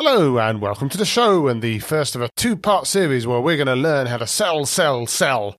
[0.00, 3.40] Hello, and welcome to the show, and the first of a two part series where
[3.40, 5.56] we're going to learn how to sell, sell, sell.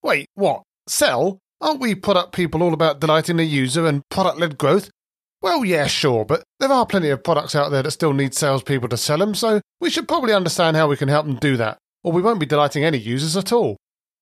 [0.00, 0.62] Wait, what?
[0.86, 1.40] Sell?
[1.60, 4.90] Aren't we product people all about delighting the user and product led growth?
[5.42, 8.88] Well, yeah, sure, but there are plenty of products out there that still need salespeople
[8.90, 11.78] to sell them, so we should probably understand how we can help them do that,
[12.04, 13.76] or we won't be delighting any users at all.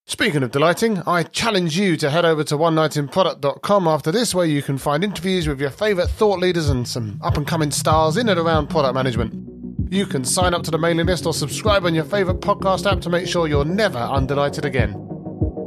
[0.07, 4.63] Speaking of delighting, I challenge you to head over to onenightinproduct.com after this, where you
[4.63, 8.31] can find interviews with your favourite thought leaders and some up and coming stars in
[8.31, 9.58] and around product management.
[9.91, 13.01] You can sign up to the mailing list or subscribe on your favourite podcast app
[13.01, 14.93] to make sure you're never undelighted again.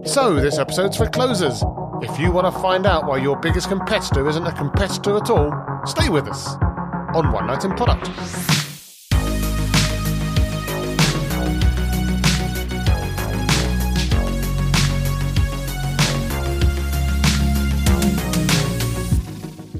[0.05, 1.63] So, this episode's for closers.
[2.03, 5.51] If you want to find out why your biggest competitor isn't a competitor at all,
[5.87, 6.53] stay with us
[7.15, 8.05] on One Night in Product.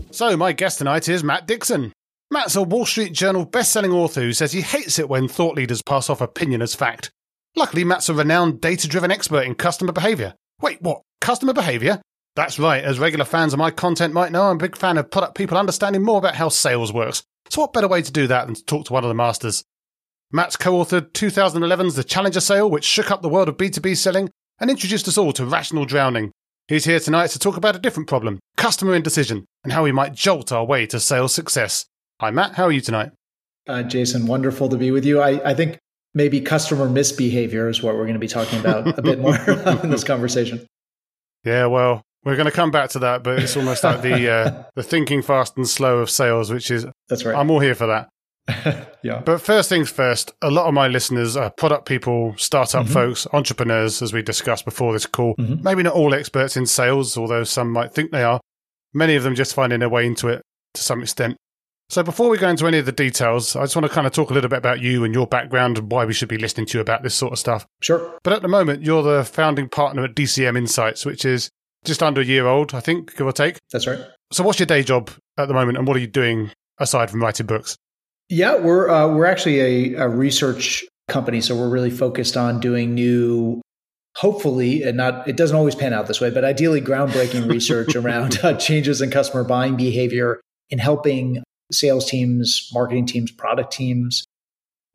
[0.10, 1.94] So, my guest tonight is Matt Dixon.
[2.34, 5.82] Matt's a Wall Street Journal best-selling author who says he hates it when thought leaders
[5.82, 7.12] pass off opinion as fact.
[7.58, 10.34] Luckily, Matt's a renowned data-driven expert in customer behavior.
[10.62, 11.02] Wait, what?
[11.20, 12.02] Customer behavior?
[12.38, 12.86] That's right.
[12.86, 15.58] As regular fans of my content might know, I'm a big fan of product people
[15.58, 17.22] understanding more about how sales works.
[17.50, 19.66] So what better way to do that than to talk to one of the masters?
[20.32, 24.70] Matt's co-authored 2011's The Challenger Sale, which shook up the world of B2B selling and
[24.70, 26.32] introduced us all to rational drowning.
[26.70, 30.14] He's here tonight to talk about a different problem, customer indecision, and how we might
[30.14, 31.86] jolt our way to sales success.
[32.22, 32.54] Hi, Matt.
[32.54, 33.12] How are you tonight?
[33.68, 35.20] Uh, Jason, wonderful to be with you.
[35.20, 35.80] I, I think
[36.14, 39.36] maybe customer misbehavior is what we're going to be talking about a bit more
[39.84, 40.64] in this conversation.
[41.44, 44.64] Yeah, well, we're going to come back to that, but it's almost like the uh,
[44.76, 47.36] the thinking fast and slow of sales, which is that's right.
[47.36, 49.00] I'm all here for that.
[49.02, 49.24] yeah.
[49.26, 52.94] But first things first, a lot of my listeners are product people, startup mm-hmm.
[52.94, 55.34] folks, entrepreneurs, as we discussed before this call.
[55.38, 55.64] Mm-hmm.
[55.64, 58.40] Maybe not all experts in sales, although some might think they are.
[58.94, 60.44] Many of them just finding their way into it
[60.76, 61.36] to some extent.
[61.92, 64.14] So before we go into any of the details, I just want to kind of
[64.14, 66.66] talk a little bit about you and your background and why we should be listening
[66.68, 67.68] to you about this sort of stuff.
[67.82, 68.18] Sure.
[68.24, 71.50] But at the moment, you're the founding partner at DCM Insights, which is
[71.84, 73.58] just under a year old, I think, give or take.
[73.74, 74.00] That's right.
[74.32, 77.22] So, what's your day job at the moment, and what are you doing aside from
[77.22, 77.76] writing books?
[78.30, 82.94] Yeah, we're uh, we're actually a, a, research company, so we're really focused on doing
[82.94, 83.62] new,
[84.16, 88.40] hopefully, and not it doesn't always pan out this way, but ideally groundbreaking research around
[88.44, 90.40] uh, changes in customer buying behavior
[90.72, 94.26] and helping sales teams, marketing teams, product teams,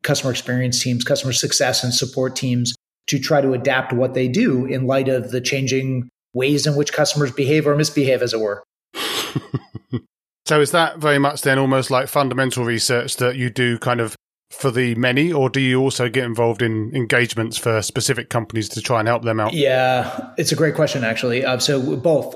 [0.03, 2.75] customer experience teams, customer success and support teams
[3.07, 6.93] to try to adapt what they do in light of the changing ways in which
[6.93, 8.63] customers behave or misbehave, as it were.
[10.45, 14.15] so, is that very much then almost like fundamental research that you do kind of
[14.51, 18.81] for the many, or do you also get involved in engagements for specific companies to
[18.81, 19.53] try and help them out?
[19.53, 21.43] Yeah, it's a great question, actually.
[21.43, 22.35] Uh, so, both.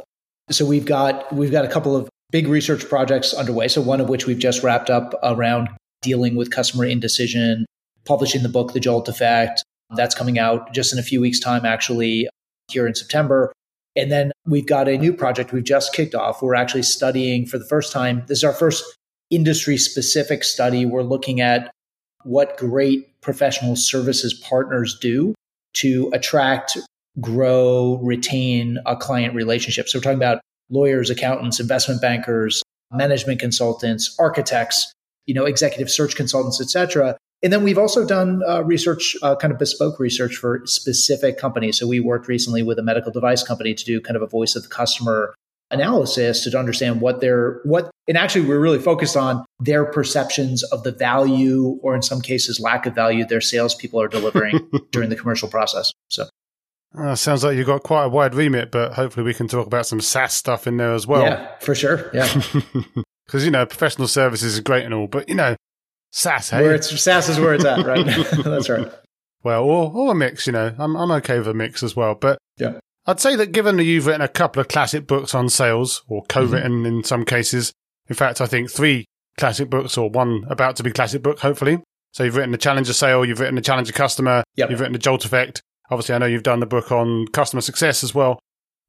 [0.50, 3.68] So, we've got we've got a couple of big research projects underway.
[3.68, 5.70] So, one of which we've just wrapped up around
[6.02, 7.66] dealing with customer indecision,
[8.06, 9.64] publishing the book, The Jolt Effect.
[9.96, 12.28] That's coming out just in a few weeks' time, actually,
[12.72, 13.52] here in September.
[13.96, 16.42] And then we've got a new project we've just kicked off.
[16.42, 18.24] We're actually studying for the first time.
[18.28, 18.84] This is our first
[19.30, 20.86] industry specific study.
[20.86, 21.72] We're looking at
[22.24, 25.36] what great professional services partners do
[25.74, 26.78] to attract,
[27.20, 29.90] grow, retain a client relationship.
[29.90, 34.92] So we're talking about lawyers, accountants, investment bankers, management consultants, architects,
[35.26, 39.36] you know, executive search consultants, et cetera, and then we've also done uh, research, uh,
[39.36, 41.80] kind of bespoke research for specific companies.
[41.80, 44.56] So we worked recently with a medical device company to do kind of a voice
[44.56, 45.34] of the customer
[45.72, 50.84] analysis to understand what their what and actually we're really focused on their perceptions of
[50.84, 54.60] the value or in some cases lack of value their salespeople are delivering
[54.92, 55.94] during the commercial process.
[56.10, 56.28] So
[56.98, 59.86] uh, sounds like you've got quite a wide remit, but hopefully we can talk about
[59.86, 61.24] some SaaS stuff in there as well.
[61.24, 62.10] Yeah, for sure.
[62.14, 62.42] Yeah.
[63.32, 65.56] Because, you know, professional services is great and all, but, you know,
[66.12, 66.64] SaaS, hey?
[66.64, 68.06] Where it's, SaaS is where it's at, right?
[68.44, 68.92] That's right.
[69.42, 70.76] Well, or, or a mix, you know.
[70.78, 72.14] I'm, I'm okay with a mix as well.
[72.14, 72.80] But yeah.
[73.06, 76.24] I'd say that given that you've written a couple of classic books on sales, or
[76.26, 76.98] co written mm-hmm.
[76.98, 77.72] in some cases,
[78.10, 79.06] in fact, I think three
[79.38, 81.82] classic books, or one about to be classic book, hopefully.
[82.12, 84.70] So you've written the Challenger Sale, you've written the Challenger Customer, yep.
[84.70, 85.62] you've written the Jolt Effect.
[85.92, 88.40] Obviously, I know you've done the book on customer success as well.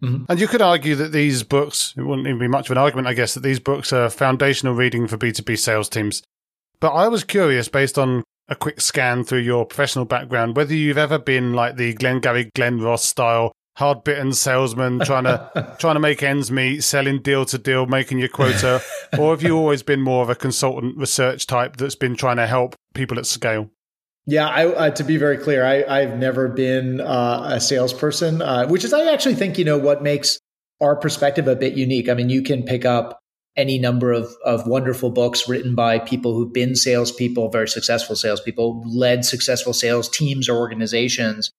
[0.03, 0.25] Mm-hmm.
[0.29, 3.09] And you could argue that these books, it wouldn't even be much of an argument,
[3.09, 6.23] I guess, that these books are foundational reading for B2B sales teams.
[6.81, 10.99] But I was curious, based on a quick scan through your professional background, whether you've
[10.99, 16.01] ever been like the Glengarry Glen Ross style hard bitten salesman trying to trying to
[16.01, 18.83] make ends meet, selling deal to deal, making your quota,
[19.19, 22.47] or have you always been more of a consultant research type that's been trying to
[22.47, 23.71] help people at scale?
[24.27, 28.69] Yeah, I, uh, to be very clear, I, have never been uh, a salesperson, uh,
[28.69, 30.39] which is I actually think you know what makes
[30.81, 32.09] our perspective a bit unique.
[32.09, 33.19] I mean, you can pick up
[33.57, 38.83] any number of, of wonderful books written by people who've been salespeople, very successful salespeople,
[38.87, 41.51] led successful sales teams or organizations.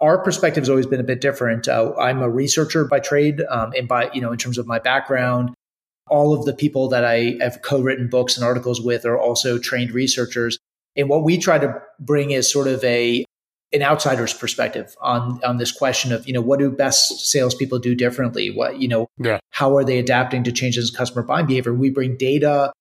[0.00, 1.68] Our perspective has always been a bit different.
[1.68, 4.78] Uh, I'm a researcher by trade, um, and by you know, in terms of my
[4.78, 5.50] background,
[6.08, 9.92] all of the people that I have co-written books and articles with are also trained
[9.92, 10.58] researchers.
[10.98, 13.24] And what we try to bring is sort of a
[13.72, 17.94] an outsider's perspective on on this question of you know what do best salespeople do
[17.94, 18.50] differently?
[18.50, 19.38] What you know, yeah.
[19.50, 21.72] how are they adapting to changes in customer buying behavior?
[21.72, 22.72] We bring data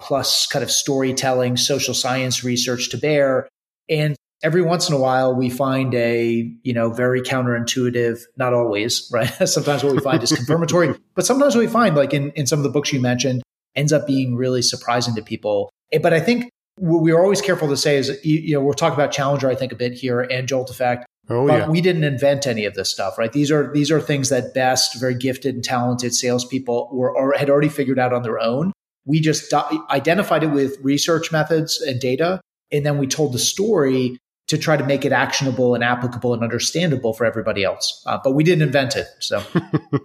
[0.00, 3.48] plus kind of storytelling, social science research to bear,
[3.88, 9.10] and every once in a while we find a you know very counterintuitive not always
[9.12, 12.46] right sometimes what we find is confirmatory but sometimes what we find like in, in
[12.46, 13.42] some of the books you mentioned
[13.74, 15.70] ends up being really surprising to people
[16.02, 19.12] but i think what we're always careful to say is, you know, we're talking about
[19.12, 21.06] Challenger, I think, a bit here and Jolt Effect.
[21.28, 21.68] Oh, but yeah.
[21.68, 23.32] we didn't invent any of this stuff, right?
[23.32, 27.50] These are these are things that best, very gifted and talented salespeople were or had
[27.50, 28.72] already figured out on their own.
[29.06, 32.40] We just do- identified it with research methods and data,
[32.70, 36.44] and then we told the story to try to make it actionable and applicable and
[36.44, 38.04] understandable for everybody else.
[38.06, 39.42] Uh, but we didn't invent it, so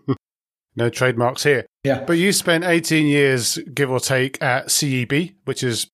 [0.76, 1.68] no trademarks here.
[1.84, 5.88] Yeah, but you spent 18 years, give or take, at CEB, which is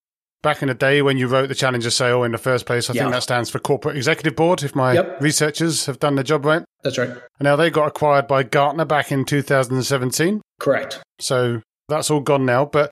[0.47, 2.89] back in the day when you wrote the Challenger Sale in the first place.
[2.89, 3.01] I yeah.
[3.01, 5.19] think that stands for Corporate Executive Board, if my yep.
[5.19, 6.63] researchers have done their job right.
[6.83, 7.09] That's right.
[7.09, 10.41] And now they got acquired by Gartner back in 2017.
[10.57, 11.03] Correct.
[11.19, 12.63] So that's all gone now.
[12.63, 12.91] But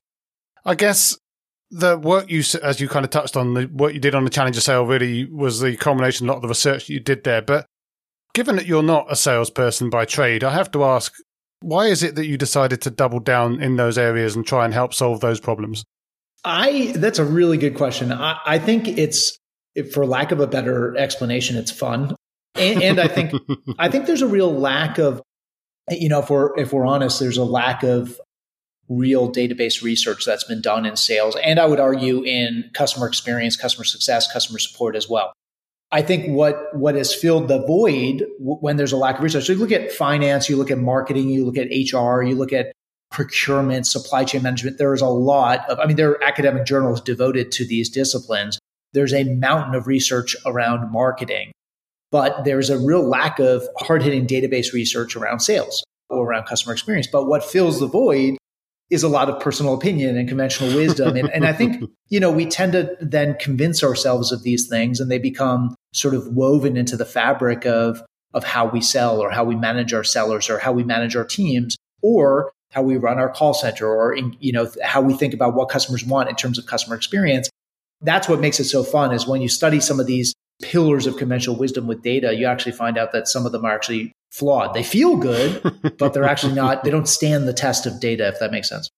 [0.65, 1.17] I guess
[1.71, 4.29] the work you, as you kind of touched on, the work you did on the
[4.29, 7.23] Challenger Sale really was the culmination of a lot of the research that you did
[7.23, 7.41] there.
[7.41, 7.67] But
[8.33, 11.13] given that you're not a salesperson by trade, I have to ask,
[11.61, 14.73] why is it that you decided to double down in those areas and try and
[14.73, 15.85] help solve those problems?
[16.45, 18.11] I that's a really good question.
[18.11, 19.37] I, I think it's
[19.91, 22.15] for lack of a better explanation, it's fun.
[22.53, 23.33] And, and I think
[23.79, 25.21] I think there's a real lack of
[25.89, 28.19] you know, if we're if we're honest, there's a lack of
[28.87, 33.57] real data-based research that's been done in sales and I would argue in customer experience,
[33.57, 35.33] customer success, customer support as well.
[35.91, 39.45] I think what what has filled the void when there's a lack of research.
[39.45, 42.53] So you look at finance, you look at marketing, you look at HR, you look
[42.53, 42.74] at
[43.11, 44.77] procurement, supply chain management.
[44.77, 48.59] There is a lot of, I mean, there are academic journals devoted to these disciplines.
[48.93, 51.51] There's a mountain of research around marketing,
[52.11, 56.73] but there's a real lack of hard hitting data-based research around sales or around customer
[56.73, 57.07] experience.
[57.07, 58.37] But what fills the void
[58.89, 61.15] is a lot of personal opinion and conventional wisdom.
[61.15, 64.99] And, and I think, you know, we tend to then convince ourselves of these things
[64.99, 68.01] and they become sort of woven into the fabric of,
[68.33, 71.25] of how we sell or how we manage our sellers or how we manage our
[71.25, 71.75] teams.
[72.03, 75.55] Or how we run our call center or in, you know how we think about
[75.55, 77.49] what customers want in terms of customer experience.
[78.01, 81.15] That's what makes it so fun is when you study some of these pillars of
[81.17, 84.73] conventional wisdom with data you actually find out that some of them are actually flawed.
[84.73, 85.61] They feel good
[85.97, 88.89] but they're actually not they don't stand the test of data if that makes sense.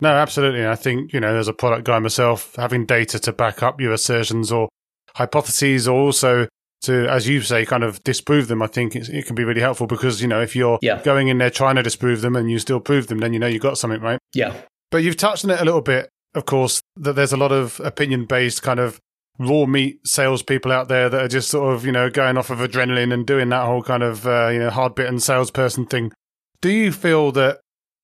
[0.00, 0.66] No absolutely.
[0.66, 3.92] I think you know as a product guy myself having data to back up your
[3.92, 4.68] assertions or
[5.16, 6.46] hypotheses or also
[6.86, 9.86] to, as you say, kind of disprove them, I think it can be really helpful
[9.86, 11.02] because, you know, if you're yeah.
[11.02, 13.46] going in there trying to disprove them and you still prove them, then you know
[13.46, 14.18] you've got something, right?
[14.34, 14.54] Yeah.
[14.90, 17.80] But you've touched on it a little bit, of course, that there's a lot of
[17.80, 19.00] opinion based kind of
[19.38, 22.58] raw meat salespeople out there that are just sort of, you know, going off of
[22.58, 26.12] adrenaline and doing that whole kind of, uh, you know, hard bitten salesperson thing.
[26.60, 27.60] Do you feel that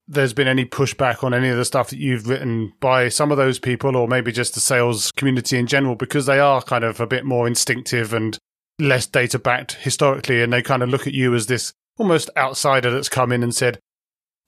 [0.09, 3.37] there's been any pushback on any of the stuff that you've written by some of
[3.37, 7.01] those people or maybe just the sales community in general because they are kind of
[7.01, 8.39] a bit more instinctive and
[8.79, 12.91] less data backed historically, and they kind of look at you as this almost outsider
[12.91, 13.79] that's come in and said,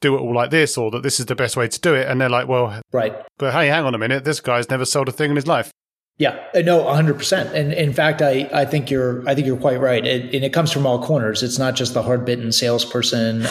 [0.00, 2.07] do it all like this, or that this is the best way to do it.
[2.07, 3.14] And they're like, well, right.
[3.38, 4.25] But hey, hang on a minute.
[4.25, 5.71] This guy's never sold a thing in his life.
[6.16, 7.54] Yeah, uh, no, hundred percent.
[7.57, 10.04] And in fact, I, I think you're I think you're quite right.
[10.04, 11.43] It, and it comes from all corners.
[11.43, 13.40] It's not just the hard bitten salesperson,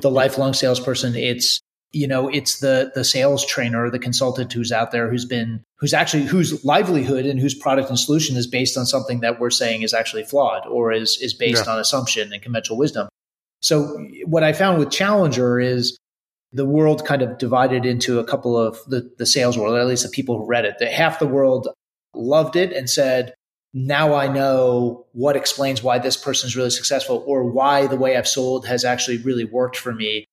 [0.00, 1.14] the lifelong salesperson.
[1.16, 1.60] It's
[1.92, 5.94] you know it's the the sales trainer the consultant who's out there who's been who's
[5.94, 9.82] actually whose livelihood and whose product and solution is based on something that we're saying
[9.82, 11.72] is actually flawed or is is based yeah.
[11.72, 13.08] on assumption and conventional wisdom
[13.60, 15.98] so what i found with challenger is
[16.52, 19.86] the world kind of divided into a couple of the, the sales world, or at
[19.86, 20.78] least the people who read it.
[20.78, 21.68] That half the world
[22.14, 23.34] loved it and said,
[23.72, 28.16] now I know what explains why this person is really successful or why the way
[28.16, 30.26] I've sold has actually really worked for me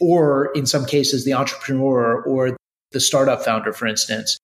[0.00, 2.56] or in some cases, the entrepreneur or
[2.92, 4.38] the startup founder, for instance.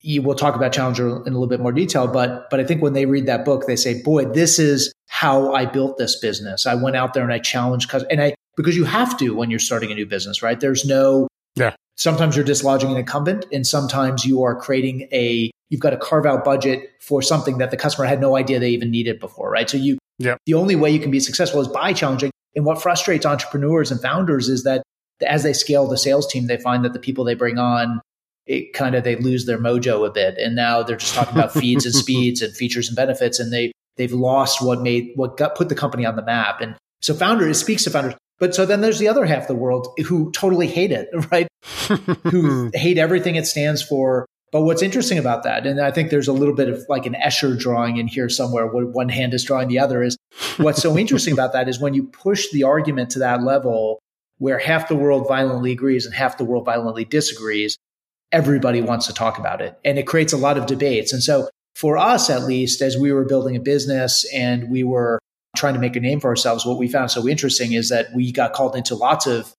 [0.00, 2.82] You will talk about Challenger in a little bit more detail, but but I think
[2.82, 6.66] when they read that book, they say, "Boy, this is how I built this business.
[6.66, 9.58] I went out there and I challenged and I because you have to when you're
[9.58, 10.60] starting a new business, right?
[10.60, 11.74] There's no yeah.
[11.96, 16.26] Sometimes you're dislodging an incumbent, and sometimes you are creating a you've got to carve
[16.26, 19.70] out budget for something that the customer had no idea they even needed before, right?
[19.70, 20.36] So you yeah.
[20.46, 24.00] the only way you can be successful is by challenging and what frustrates entrepreneurs and
[24.00, 24.82] founders is that
[25.26, 28.00] as they scale the sales team, they find that the people they bring on,
[28.46, 31.52] it kind of they lose their mojo a bit, and now they're just talking about
[31.60, 35.54] feeds and speeds and features and benefits, and they they've lost what made what got
[35.54, 36.60] put the company on the map.
[36.60, 38.14] And so founder it speaks to founders.
[38.38, 41.48] But so then there's the other half of the world who totally hate it, right?
[42.24, 44.26] who hate everything it stands for.
[44.54, 47.14] But what's interesting about that, and I think there's a little bit of like an
[47.14, 50.16] Escher drawing in here somewhere where one hand is drawing the other, is
[50.58, 53.98] what's so interesting about that is when you push the argument to that level
[54.38, 57.76] where half the world violently agrees and half the world violently disagrees,
[58.30, 59.76] everybody wants to talk about it.
[59.84, 61.12] And it creates a lot of debates.
[61.12, 65.18] And so for us, at least, as we were building a business and we were
[65.56, 68.30] trying to make a name for ourselves, what we found so interesting is that we
[68.30, 69.52] got called into lots of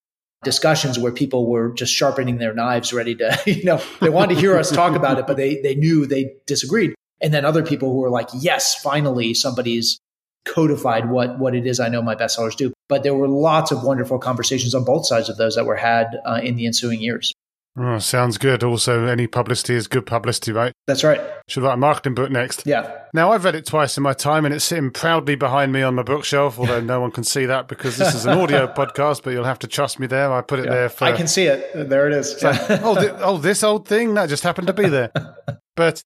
[0.46, 4.40] discussions where people were just sharpening their knives, ready to, you know, they wanted to
[4.40, 6.96] hear us talk about it, but they, they knew they disagreed.
[7.22, 10.00] And then other people who were like, yes, finally somebody's
[10.46, 12.72] codified what, what it is I know my bestsellers do.
[12.88, 16.18] But there were lots of wonderful conversations on both sides of those that were had
[16.25, 17.34] uh, in the ensuing years.
[17.77, 18.63] Oh, sounds good.
[18.63, 20.72] Also, any publicity is good publicity, right?
[20.88, 21.20] That's right.
[21.50, 22.65] Should write a marketing book next.
[22.65, 22.89] Yeah.
[23.13, 25.96] Now, I've read it twice in my time, and it's sitting proudly behind me on
[25.96, 29.32] my bookshelf, although no one can see that because this is an audio podcast, but
[29.32, 30.32] you'll have to trust me there.
[30.32, 30.72] I put it yeah.
[30.72, 31.05] there for.
[31.05, 31.89] I can see it.
[31.89, 32.39] There it is.
[32.39, 32.51] So,
[32.82, 34.13] oh, th- oh, this old thing?
[34.13, 35.12] That just happened to be there.
[35.75, 36.01] But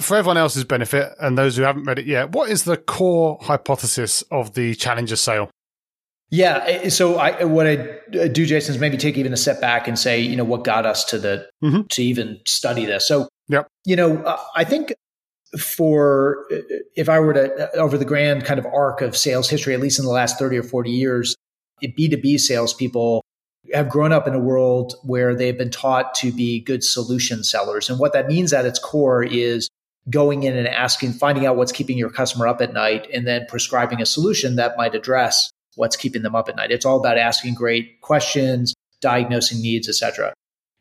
[0.00, 3.38] for everyone else's benefit and those who haven't read it yet, what is the core
[3.42, 5.50] hypothesis of the Challenger sale?
[6.34, 6.88] Yeah.
[6.88, 7.76] So I, what I
[8.10, 10.84] do, Jason, is maybe take even a step back and say, you know, what got
[10.84, 11.82] us to the mm-hmm.
[11.90, 13.06] to even study this.
[13.06, 13.68] So, yep.
[13.84, 14.94] you know, uh, I think
[15.56, 16.44] for
[16.96, 20.00] if I were to over the grand kind of arc of sales history, at least
[20.00, 21.36] in the last thirty or forty years,
[21.80, 23.22] B two B salespeople
[23.72, 27.88] have grown up in a world where they've been taught to be good solution sellers,
[27.88, 29.68] and what that means at its core is
[30.10, 33.46] going in and asking, finding out what's keeping your customer up at night, and then
[33.48, 36.70] prescribing a solution that might address what's keeping them up at night.
[36.70, 40.32] It's all about asking great questions, diagnosing needs, etc.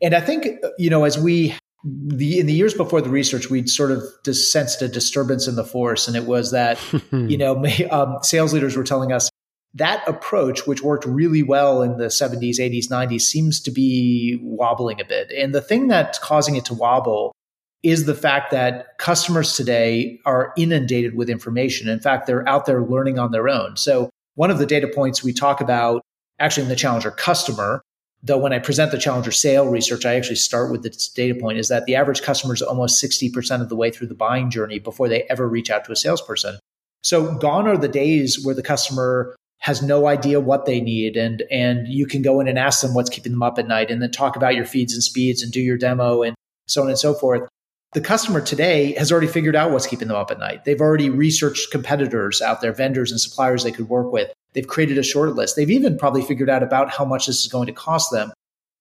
[0.01, 0.47] And I think
[0.77, 4.51] you know as we the in the years before the research, we'd sort of just
[4.51, 6.79] sensed a disturbance in the force, and it was that
[7.12, 9.29] you know um, sales leaders were telling us
[9.75, 15.01] that approach, which worked really well in the 70s, 80s, 90s, seems to be wobbling
[15.01, 15.31] a bit.
[15.31, 17.33] And the thing that's causing it to wobble
[17.81, 21.89] is the fact that customers today are inundated with information.
[21.89, 23.75] In fact, they're out there learning on their own.
[23.75, 26.01] So one of the data points we talk about
[26.39, 27.81] actually in the Challenger customer,
[28.23, 31.59] though when I present the Challenger sale research, I actually start with this data point
[31.59, 34.79] is that the average customer is almost 60% of the way through the buying journey
[34.79, 36.57] before they ever reach out to a salesperson.
[37.01, 41.41] So gone are the days where the customer has no idea what they need and
[41.49, 44.01] and you can go in and ask them what's keeping them up at night and
[44.01, 46.35] then talk about your feeds and speeds and do your demo and
[46.67, 47.47] so on and so forth
[47.93, 50.65] the customer today has already figured out what's keeping them up at night.
[50.65, 54.31] They've already researched competitors out there, vendors and suppliers they could work with.
[54.53, 55.55] They've created a short list.
[55.55, 58.31] They've even probably figured out about how much this is going to cost them.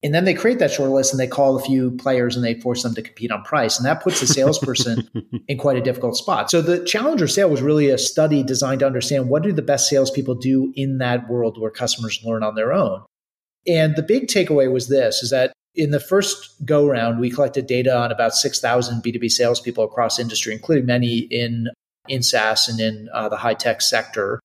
[0.05, 2.55] And then they create that short list and they call a few players and they
[2.55, 3.79] force them to compete on price.
[3.79, 5.09] And that puts the salesperson
[5.49, 6.51] in quite a difficult spot.
[6.51, 9.89] So the Challenger sale was really a study designed to understand what do the best
[9.89, 13.05] salespeople do in that world where customers learn on their own.
[13.67, 17.67] And the big takeaway was this is that in the first go round, we collected
[17.67, 21.69] data on about 6,000 B2B salespeople across industry, including many in,
[22.09, 24.41] in SaaS and in uh, the high tech sector.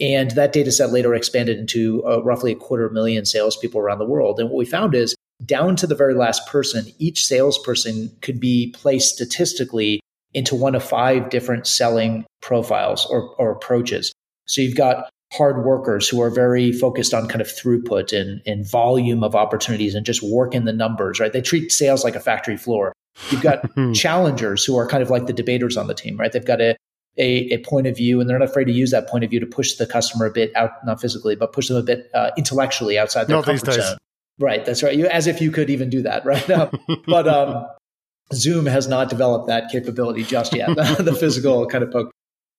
[0.00, 4.06] And that data set later expanded into uh, roughly a quarter million salespeople around the
[4.06, 4.40] world.
[4.40, 5.14] And what we found is
[5.44, 10.00] down to the very last person, each salesperson could be placed statistically
[10.34, 14.12] into one of five different selling profiles or, or approaches.
[14.46, 18.68] So you've got hard workers who are very focused on kind of throughput and, and
[18.68, 21.32] volume of opportunities and just working the numbers, right?
[21.32, 22.92] They treat sales like a factory floor.
[23.30, 26.30] You've got challengers who are kind of like the debaters on the team, right?
[26.30, 26.76] They've got a,
[27.16, 29.40] a, a, point of view and they're not afraid to use that point of view
[29.40, 32.30] to push the customer a bit out, not physically, but push them a bit uh,
[32.36, 33.96] intellectually outside their not comfort zone.
[34.38, 34.64] Right.
[34.64, 34.96] That's right.
[34.96, 36.46] You, as if you could even do that, right?
[36.48, 36.70] now.
[37.06, 37.66] but um,
[38.34, 42.10] Zoom has not developed that capability just yet, the physical kind of poke.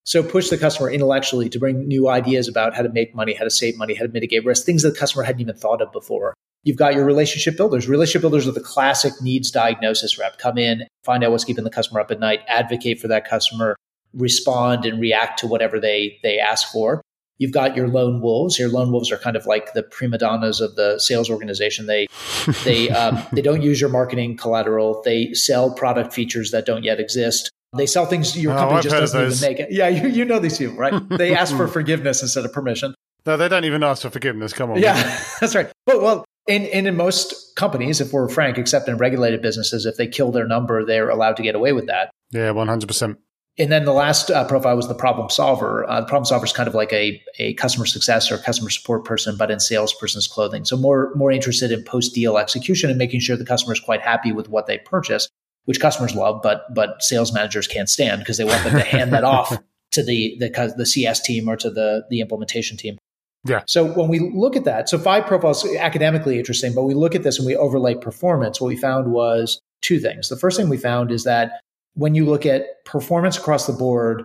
[0.05, 3.45] So push the customer intellectually to bring new ideas about how to make money, how
[3.45, 5.91] to save money, how to mitigate risk, things that the customer hadn't even thought of
[5.91, 6.33] before.
[6.63, 7.87] You've got your relationship builders.
[7.87, 10.37] Relationship builders are the classic needs diagnosis rep.
[10.37, 13.75] Come in, find out what's keeping the customer up at night, advocate for that customer,
[14.13, 17.01] respond and react to whatever they they ask for.
[17.37, 18.57] You've got your lone wolves.
[18.59, 21.87] Your lone wolves are kind of like the prima donnas of the sales organization.
[21.87, 22.07] They
[22.63, 25.01] they um, they don't use your marketing collateral.
[25.03, 27.51] They sell product features that don't yet exist.
[27.75, 29.71] They sell things your oh, company just doesn't even make it.
[29.71, 30.93] Yeah, you, you know these people, right?
[31.09, 32.93] They ask for forgiveness instead of permission.
[33.25, 34.53] No, they don't even ask for forgiveness.
[34.53, 34.79] Come on.
[34.79, 34.95] Yeah,
[35.39, 35.71] that's right.
[35.85, 39.97] But well, in, in, in most companies, if we're frank, except in regulated businesses, if
[39.97, 42.11] they kill their number, they're allowed to get away with that.
[42.31, 43.17] Yeah, one hundred percent.
[43.59, 45.87] And then the last uh, profile was the problem solver.
[45.87, 49.05] Uh, the problem solver is kind of like a, a customer success or customer support
[49.05, 50.65] person, but in salesperson's clothing.
[50.65, 54.01] So more more interested in post deal execution and making sure the customer is quite
[54.01, 55.29] happy with what they purchased,
[55.65, 59.13] which customers love, but but sales managers can't stand because they want them to hand
[59.13, 59.57] that off
[59.91, 62.97] to the the the CS team or to the the implementation team.
[63.45, 63.63] Yeah.
[63.67, 67.23] So when we look at that, so five profiles academically interesting, but we look at
[67.23, 68.61] this and we overlay performance.
[68.61, 70.29] What we found was two things.
[70.29, 71.59] The first thing we found is that
[71.95, 74.23] when you look at performance across the board,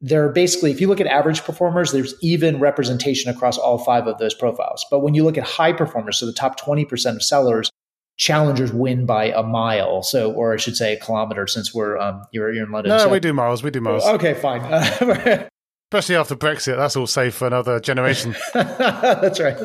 [0.00, 4.06] there are basically, if you look at average performers, there's even representation across all five
[4.06, 4.84] of those profiles.
[4.90, 7.70] But when you look at high performers, so the top 20% of sellers,
[8.16, 10.02] challengers win by a mile.
[10.02, 12.90] So, or I should say a kilometer since we're, um, you're, you're in London.
[12.90, 13.62] No, so, we do miles.
[13.62, 14.04] We do miles.
[14.04, 14.60] Okay, fine.
[15.92, 16.76] Especially after Brexit.
[16.76, 18.34] That's all safe for another generation.
[18.54, 19.56] That's right.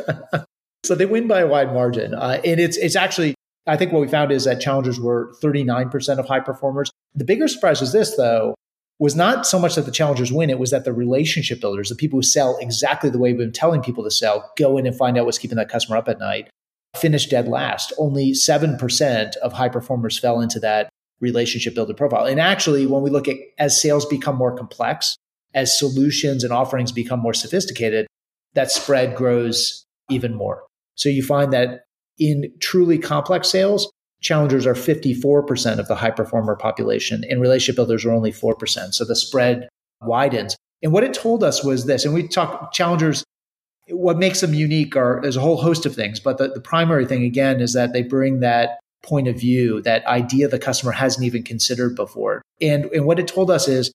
[0.84, 2.14] so they win by a wide margin.
[2.14, 3.36] Uh, and it's, it's actually,
[3.68, 6.92] I think what we found is that challengers were 39% of high performers.
[7.16, 8.56] The bigger surprise was this, though,
[9.00, 11.96] was not so much that the challengers win, it was that the relationship builders, the
[11.96, 14.96] people who sell exactly the way we've been telling people to sell, go in and
[14.96, 16.50] find out what's keeping that customer up at night,
[16.96, 17.94] finish dead last.
[17.98, 20.90] Only 7% of high performers fell into that
[21.22, 22.26] relationship builder profile.
[22.26, 25.16] And actually, when we look at as sales become more complex,
[25.54, 28.08] as solutions and offerings become more sophisticated,
[28.54, 30.64] that spread grows even more.
[30.96, 31.84] So you find that
[32.18, 33.92] in truly complex sales,
[34.22, 38.94] challengers are 54% of the high performer population, and relationship builders are only 4%.
[38.94, 39.70] So the spread
[40.02, 40.56] widens.
[40.82, 43.24] And what it told us was this, and we talk challengers,
[43.92, 47.06] what makes them unique are there's a whole host of things, but the, the primary
[47.06, 51.26] thing again is that they bring that point of view, that idea the customer hasn't
[51.26, 52.42] even considered before.
[52.62, 53.92] And, and what it told us is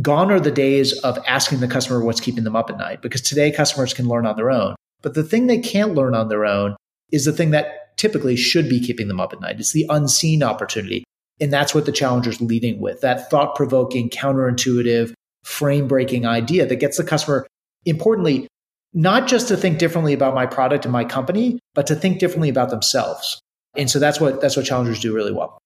[0.00, 3.20] gone are the days of asking the customer what's keeping them up at night, because
[3.20, 4.74] today customers can learn on their own.
[5.02, 6.76] But the thing they can't learn on their own
[7.10, 9.60] is the thing that typically should be keeping them up at night.
[9.60, 11.04] It's the unseen opportunity.
[11.40, 15.12] And that's what the challenger's leading with that thought provoking, counterintuitive,
[15.44, 17.46] frame breaking idea that gets the customer,
[17.84, 18.46] importantly,
[18.94, 22.48] not just to think differently about my product and my company, but to think differently
[22.48, 23.40] about themselves.
[23.74, 25.58] And so that's what that's what challengers do really well.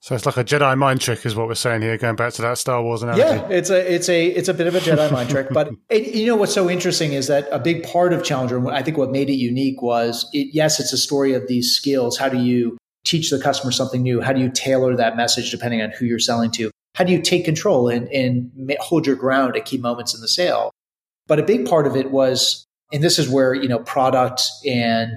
[0.00, 2.42] So it's like a Jedi mind trick, is what we're saying here, going back to
[2.42, 3.22] that Star Wars analogy.
[3.22, 6.12] Yeah, it's a it's a it's a bit of a Jedi mind trick, but it,
[6.14, 9.12] you know what's so interesting is that a big part of Challenger, I think, what
[9.12, 12.18] made it unique was, it, yes, it's a story of these skills.
[12.18, 14.20] How do you teach the customer something new?
[14.20, 16.72] How do you tailor that message depending on who you're selling to?
[16.96, 20.28] How do you take control and and hold your ground at key moments in the
[20.28, 20.72] sale?
[21.26, 25.16] But a big part of it was, and this is where you know product and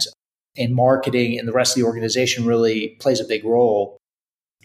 [0.57, 3.97] and marketing and the rest of the organization really plays a big role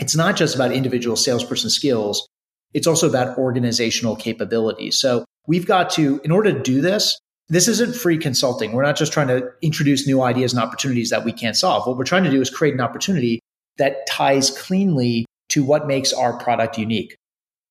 [0.00, 2.26] it's not just about individual salesperson skills,
[2.72, 4.98] it's also about organizational capabilities.
[4.98, 8.72] So we've got to, in order to do this, this isn't free consulting.
[8.72, 11.86] We're not just trying to introduce new ideas and opportunities that we can't solve.
[11.86, 13.40] What we're trying to do is create an opportunity
[13.76, 17.16] that ties cleanly to what makes our product unique.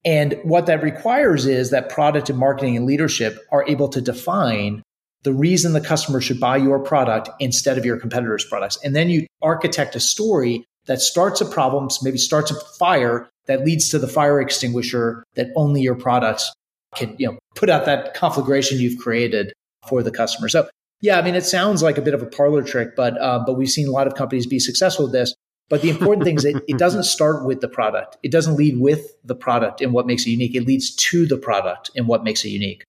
[0.06, 4.82] And what that requires is that product and marketing and leadership are able to define
[5.24, 8.78] the reason the customer should buy your product instead of your competitor's products.
[8.84, 13.66] And then you architect a story that starts a problem, maybe starts a fire that
[13.66, 16.52] leads to the fire extinguisher that only your products
[16.96, 19.52] can, you know, put out that conflagration you've created
[19.88, 20.48] for the customer.
[20.48, 20.70] So
[21.02, 23.58] yeah, I mean, it sounds like a bit of a parlor trick, but uh, but
[23.58, 25.34] we've seen a lot of companies be successful with this.
[25.70, 28.18] But the important thing is it, it doesn't start with the product.
[28.24, 30.56] It doesn't lead with the product and what makes it unique.
[30.56, 32.84] It leads to the product and what makes it unique.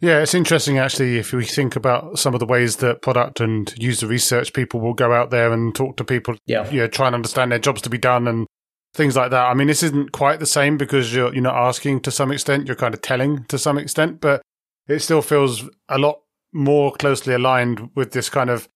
[0.00, 3.72] Yeah, it's interesting actually if we think about some of the ways that product and
[3.78, 7.06] user research people will go out there and talk to people, yeah, you know, try
[7.06, 8.46] and understand their jobs to be done and
[8.94, 9.46] things like that.
[9.46, 12.66] I mean, this isn't quite the same because you're you're not asking to some extent,
[12.66, 14.42] you're kind of telling to some extent, but
[14.88, 16.20] it still feels a lot
[16.52, 18.68] more closely aligned with this kind of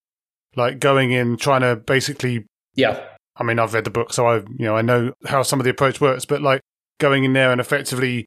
[0.54, 3.02] like going in trying to basically Yeah.
[3.36, 5.64] I mean, I've read the book so I, you know, I know how some of
[5.64, 6.60] the approach works, but like
[6.98, 8.26] going in there and effectively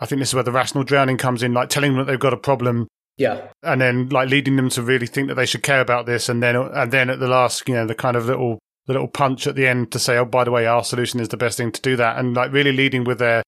[0.00, 2.18] I think this is where the rational drowning comes in, like telling them that they've
[2.18, 2.88] got a problem.
[3.18, 3.48] Yeah.
[3.62, 6.28] And then like leading them to really think that they should care about this.
[6.30, 9.08] And then, and then at the last, you know, the kind of little, the little
[9.08, 11.58] punch at the end to say, oh, by the way, our solution is the best
[11.58, 12.18] thing to do that.
[12.18, 13.42] And like really leading with their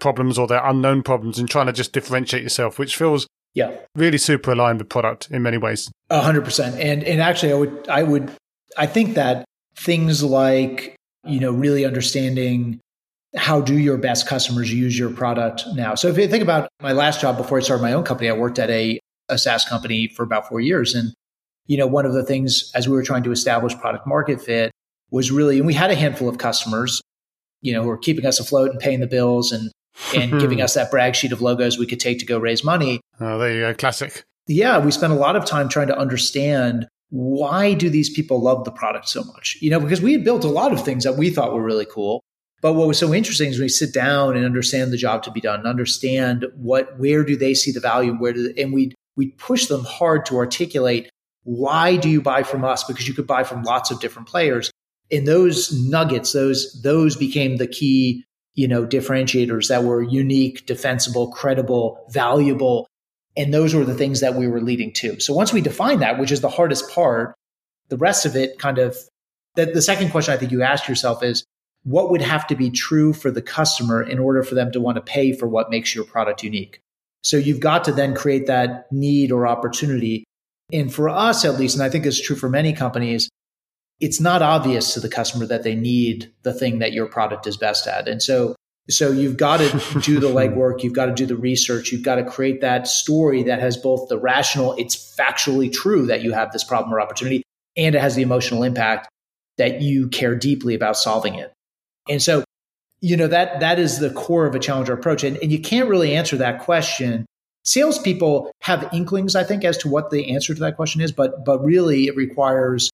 [0.00, 4.18] problems or their unknown problems and trying to just differentiate yourself, which feels yeah really
[4.18, 5.90] super aligned with product in many ways.
[6.08, 6.76] A hundred percent.
[6.80, 8.32] And, and actually I would, I would,
[8.78, 9.44] I think that
[9.78, 12.80] things like, you know, really understanding
[13.36, 15.94] how do your best customers use your product now?
[15.94, 18.32] So if you think about my last job before I started my own company, I
[18.32, 20.94] worked at a, a SaaS company for about four years.
[20.94, 21.12] And,
[21.66, 24.72] you know, one of the things as we were trying to establish product market fit
[25.10, 27.00] was really, and we had a handful of customers,
[27.60, 29.70] you know, who were keeping us afloat and paying the bills and,
[30.14, 33.00] and giving us that brag sheet of logos we could take to go raise money.
[33.20, 33.74] Oh, there you go.
[33.74, 34.24] Classic.
[34.46, 34.78] Yeah.
[34.78, 38.70] We spent a lot of time trying to understand why do these people love the
[38.70, 39.56] product so much?
[39.60, 41.86] You know, because we had built a lot of things that we thought were really
[41.86, 42.22] cool
[42.60, 45.40] But what was so interesting is we sit down and understand the job to be
[45.40, 49.28] done, understand what where do they see the value, where do they, and we we
[49.32, 51.10] push them hard to articulate
[51.44, 54.70] why do you buy from us because you could buy from lots of different players.
[55.10, 61.28] And those nuggets, those those became the key, you know, differentiators that were unique, defensible,
[61.28, 62.86] credible, valuable,
[63.38, 65.18] and those were the things that we were leading to.
[65.20, 67.34] So once we define that, which is the hardest part,
[67.88, 68.96] the rest of it kind of
[69.54, 71.44] the, the second question I think you ask yourself is
[71.84, 74.96] what would have to be true for the customer in order for them to want
[74.96, 76.80] to pay for what makes your product unique?
[77.22, 80.24] So you've got to then create that need or opportunity.
[80.72, 83.28] And for us, at least, and I think it's true for many companies,
[84.00, 87.56] it's not obvious to the customer that they need the thing that your product is
[87.56, 88.06] best at.
[88.06, 88.54] And so,
[88.90, 90.82] so you've got to do the legwork.
[90.82, 91.92] You've got to do the research.
[91.92, 96.22] You've got to create that story that has both the rational, it's factually true that
[96.22, 97.42] you have this problem or opportunity,
[97.76, 99.08] and it has the emotional impact
[99.58, 101.52] that you care deeply about solving it.
[102.08, 102.44] And so,
[103.00, 105.24] you know, that that is the core of a challenger approach.
[105.24, 107.26] And, and you can't really answer that question.
[107.64, 111.44] Salespeople have inklings, I think, as to what the answer to that question is, but
[111.44, 112.90] but really it requires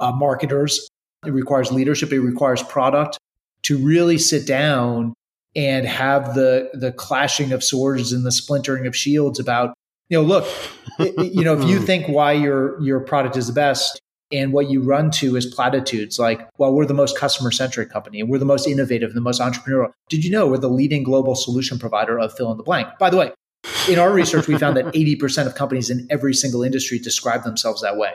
[0.00, 0.88] uh, marketers,
[1.24, 3.18] it requires leadership, it requires product
[3.62, 5.14] to really sit down
[5.56, 9.74] and have the the clashing of swords and the splintering of shields about
[10.08, 10.46] you know look
[10.98, 11.84] you know if you hmm.
[11.84, 14.00] think why your your product is the best
[14.32, 18.20] and what you run to is platitudes like, well, we're the most customer centric company
[18.20, 19.92] and we're the most innovative, the most entrepreneurial.
[20.08, 22.88] Did you know we're the leading global solution provider of fill in the blank?
[22.98, 23.32] By the way,
[23.88, 27.82] in our research, we found that 80% of companies in every single industry describe themselves
[27.82, 28.14] that way,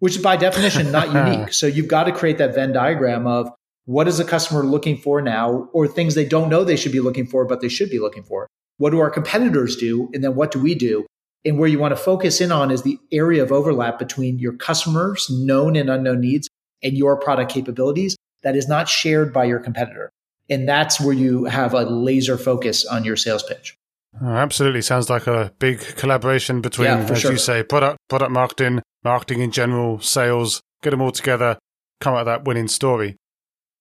[0.00, 1.52] which is by definition not unique.
[1.52, 3.50] So you've got to create that Venn diagram of
[3.86, 7.00] what is a customer looking for now or things they don't know they should be
[7.00, 8.48] looking for, but they should be looking for.
[8.78, 10.10] What do our competitors do?
[10.14, 11.06] And then what do we do?
[11.44, 14.54] And where you want to focus in on is the area of overlap between your
[14.54, 16.48] customers' known and unknown needs
[16.82, 20.10] and your product capabilities that is not shared by your competitor.
[20.48, 23.76] And that's where you have a laser focus on your sales pitch.
[24.22, 24.82] Oh, absolutely.
[24.82, 27.32] Sounds like a big collaboration between, yeah, as sure.
[27.32, 31.58] you say, product, product marketing, marketing in general, sales, get them all together,
[32.00, 33.16] come out of that winning story.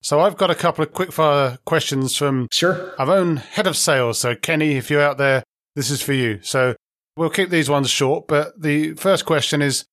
[0.03, 2.93] So I've got a couple of quickfire questions from sure.
[2.99, 4.19] our own head of sales.
[4.19, 5.43] So Kenny, if you're out there,
[5.75, 6.39] this is for you.
[6.43, 6.75] So
[7.15, 9.85] We'll keep these ones short, but the first question is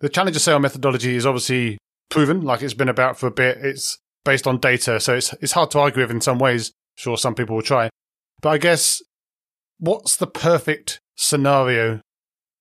[0.00, 1.76] the Challenger sale methodology is obviously
[2.08, 3.58] proven, like it's been about for a bit.
[3.60, 6.72] It's based on data, so it's it's hard to argue with in some ways.
[6.96, 7.90] Sure, some people will try,
[8.40, 9.02] but I guess
[9.78, 12.00] what's the perfect scenario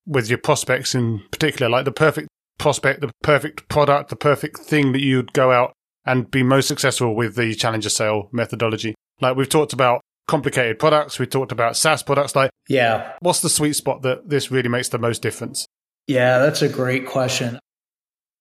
[0.05, 2.27] with your prospects in particular, like the perfect
[2.57, 5.71] prospect, the perfect product, the perfect thing that you'd go out
[6.05, 8.95] and be most successful with the Challenger sale methodology.
[9.21, 11.19] Like we've talked about complicated products.
[11.19, 12.35] We talked about SaaS products.
[12.35, 15.65] Like, yeah, what's the sweet spot that this really makes the most difference?
[16.07, 17.59] Yeah, that's a great question.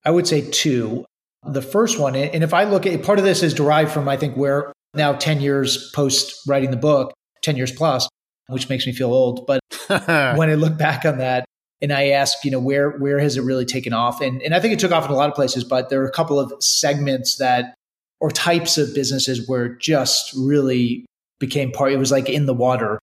[0.05, 1.05] I would say two.
[1.45, 4.17] The first one, and if I look at part of this is derived from, I
[4.17, 8.09] think, where now 10 years post writing the book, 10 years plus,
[8.49, 9.45] which makes me feel old.
[9.47, 9.61] But
[10.37, 11.45] when I look back on that,
[11.83, 14.21] and I ask, you know, where where has it really taken off?
[14.21, 16.07] And and I think it took off in a lot of places, but there are
[16.07, 17.75] a couple of segments that
[18.21, 21.05] or types of businesses where just really
[21.41, 23.01] became part, it was like in the water.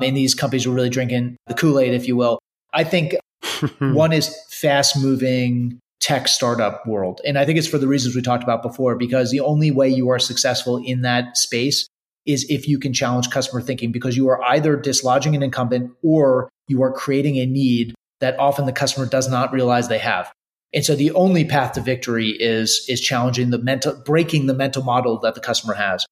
[0.00, 2.40] And these companies were really drinking the Kool Aid, if you will.
[2.74, 3.14] I think
[3.78, 7.20] one is fast moving tech startup world.
[7.24, 9.88] And I think it's for the reasons we talked about before, because the only way
[9.88, 11.86] you are successful in that space
[12.26, 16.48] is if you can challenge customer thinking, because you are either dislodging an incumbent or
[16.66, 20.32] you are creating a need that often the customer does not realize they have.
[20.74, 24.82] And so the only path to victory is, is challenging the mental, breaking the mental
[24.82, 26.04] model that the customer has.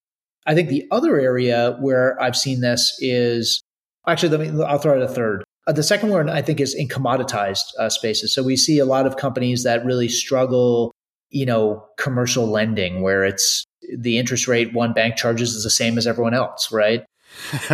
[0.47, 3.63] I think the other area where I've seen this is
[4.07, 5.45] actually, let me, I'll throw out a third.
[5.67, 8.33] Uh, the second one I think is in commoditized uh, spaces.
[8.33, 10.93] So we see a lot of companies that really struggle,
[11.31, 13.65] you know, commercial lending where it's
[13.95, 17.05] the interest rate one bank charges is the same as everyone else, right?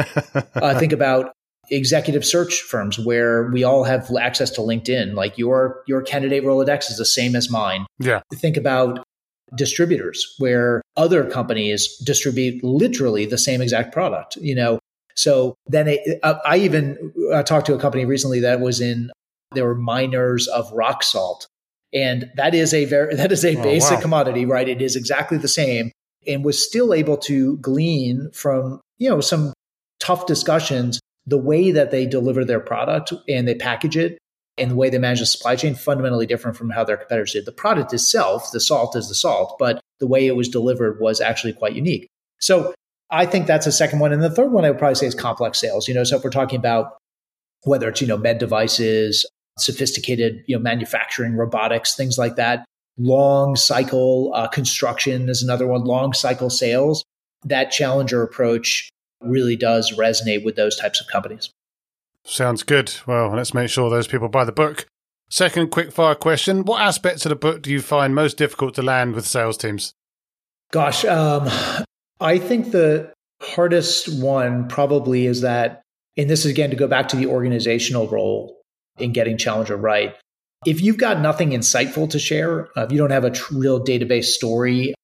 [0.54, 1.32] uh, think about
[1.70, 5.14] executive search firms where we all have access to LinkedIn.
[5.14, 7.87] Like your your candidate Rolodex is the same as mine.
[7.98, 8.20] Yeah.
[8.35, 9.05] Think about
[9.55, 14.79] distributors where other companies distribute literally the same exact product, you know.
[15.14, 19.11] So then it, uh, I even uh, talked to a company recently that was in
[19.55, 21.46] they were miners of rock salt.
[21.94, 24.01] And that is a very that is a oh, basic wow.
[24.01, 24.68] commodity, right?
[24.68, 25.92] It is exactly the same
[26.27, 29.53] and was still able to glean from, you know, some
[29.98, 34.18] tough discussions the way that they deliver their product and they package it
[34.58, 37.46] and the way they manage the supply chain fundamentally different from how their competitors did.
[37.46, 41.20] The product itself, the salt is the salt, but the way it was delivered was
[41.20, 42.08] actually quite unique.
[42.40, 42.74] So
[43.11, 44.12] I think that's a second one.
[44.12, 45.88] And the third one I would probably say is complex sales.
[45.88, 46.96] You know, so if we're talking about
[47.64, 49.24] whether it's, you know, med devices,
[49.58, 52.64] sophisticated, you know, manufacturing, robotics, things like that,
[52.98, 57.04] long cycle uh, construction is another one, long cycle sales.
[57.44, 58.88] that challenger approach
[59.24, 61.50] really does resonate with those types of companies.
[62.24, 62.94] Sounds good.
[63.06, 64.87] Well, let's make sure those people buy the book.
[65.28, 68.82] Second quick fire question What aspects of the book do you find most difficult to
[68.82, 69.94] land with sales teams?
[70.70, 71.48] Gosh, um,
[72.20, 75.82] I think the hardest one probably is that,
[76.16, 78.61] and this is again to go back to the organizational role
[78.98, 80.14] in getting Challenger right.
[80.64, 84.35] If you've got nothing insightful to share, uh, if you don't have a real data-based
[84.35, 84.94] story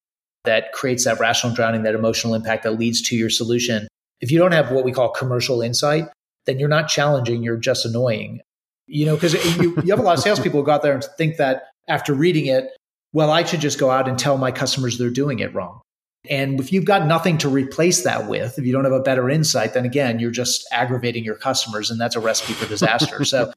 [0.45, 3.89] that creates that rational drowning, that emotional impact that leads to your solution,
[4.21, 6.07] if you don't have what we call commercial insight,
[6.47, 8.41] then you're not challenging, you're just annoying.
[8.87, 11.05] You know, because you, you have a lot of salespeople who go out there and
[11.19, 12.71] think that after reading it,
[13.13, 15.81] well, I should just go out and tell my customers they're doing it wrong.
[16.29, 19.31] And if you've got nothing to replace that with, if you don't have a better
[19.31, 23.25] insight, then again, you're just aggravating your customers, and that's a recipe for disaster.
[23.27, 23.53] so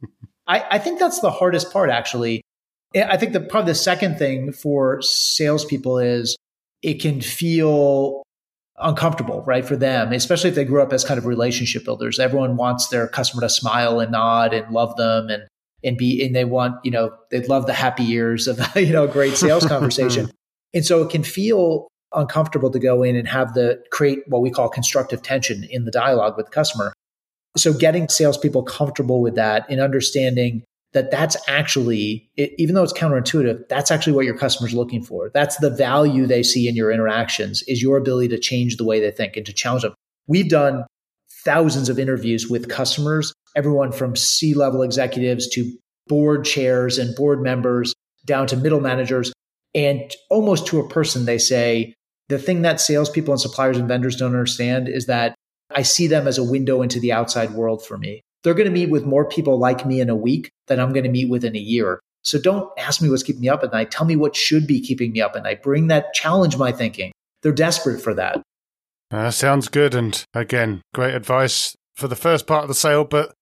[0.47, 2.41] I, I, think that's the hardest part, actually.
[2.95, 6.36] I think the probably the second thing for salespeople is
[6.82, 8.24] it can feel
[8.82, 12.20] uncomfortable, right, for them, especially if they grew up as kind of relationship builders.
[12.20, 15.44] Everyone wants their customer to smile and nod and love them and
[15.84, 19.06] and be and they want, you know, they love the happy ears of, you know,
[19.06, 20.30] a great sales conversation.
[20.74, 24.52] and so it can feel uncomfortable to go in and have the create what we
[24.52, 26.94] call constructive tension in the dialogue with the customer.
[27.58, 32.93] So getting salespeople comfortable with that and understanding that that's actually, it, even though it's
[32.93, 35.32] counterintuitive, that's actually what your customer's looking for.
[35.34, 38.99] That's the value they see in your interactions is your ability to change the way
[38.99, 39.93] they think and to challenge them.
[40.27, 40.86] We've done
[41.45, 45.71] thousands of interviews with customers, everyone from C level executives to
[46.08, 47.93] board chairs and board members
[48.25, 49.32] down to middle managers.
[49.73, 51.93] And almost to a person, they say,
[52.27, 55.36] the thing that salespeople and suppliers and vendors don't understand is that
[55.73, 58.21] I see them as a window into the outside world for me.
[58.43, 61.04] They're going to meet with more people like me in a week than I'm going
[61.04, 61.99] to meet with in a year.
[62.23, 63.91] So don't ask me what's keeping me up at night.
[63.91, 65.63] Tell me what should be keeping me up at night.
[65.63, 67.12] Bring that, challenge my thinking.
[67.41, 68.41] They're desperate for that.
[69.10, 69.93] Uh, sounds good.
[69.93, 73.04] And again, great advice for the first part of the sale.
[73.04, 73.34] But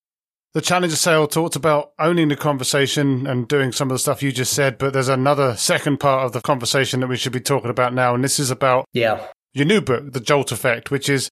[0.52, 4.32] the Challenger sale talked about owning the conversation and doing some of the stuff you
[4.32, 4.78] just said.
[4.78, 8.14] But there's another second part of the conversation that we should be talking about now.
[8.14, 9.26] And this is about yeah.
[9.52, 11.30] your new book, The Jolt Effect, which is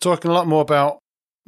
[0.00, 0.98] talking a lot more about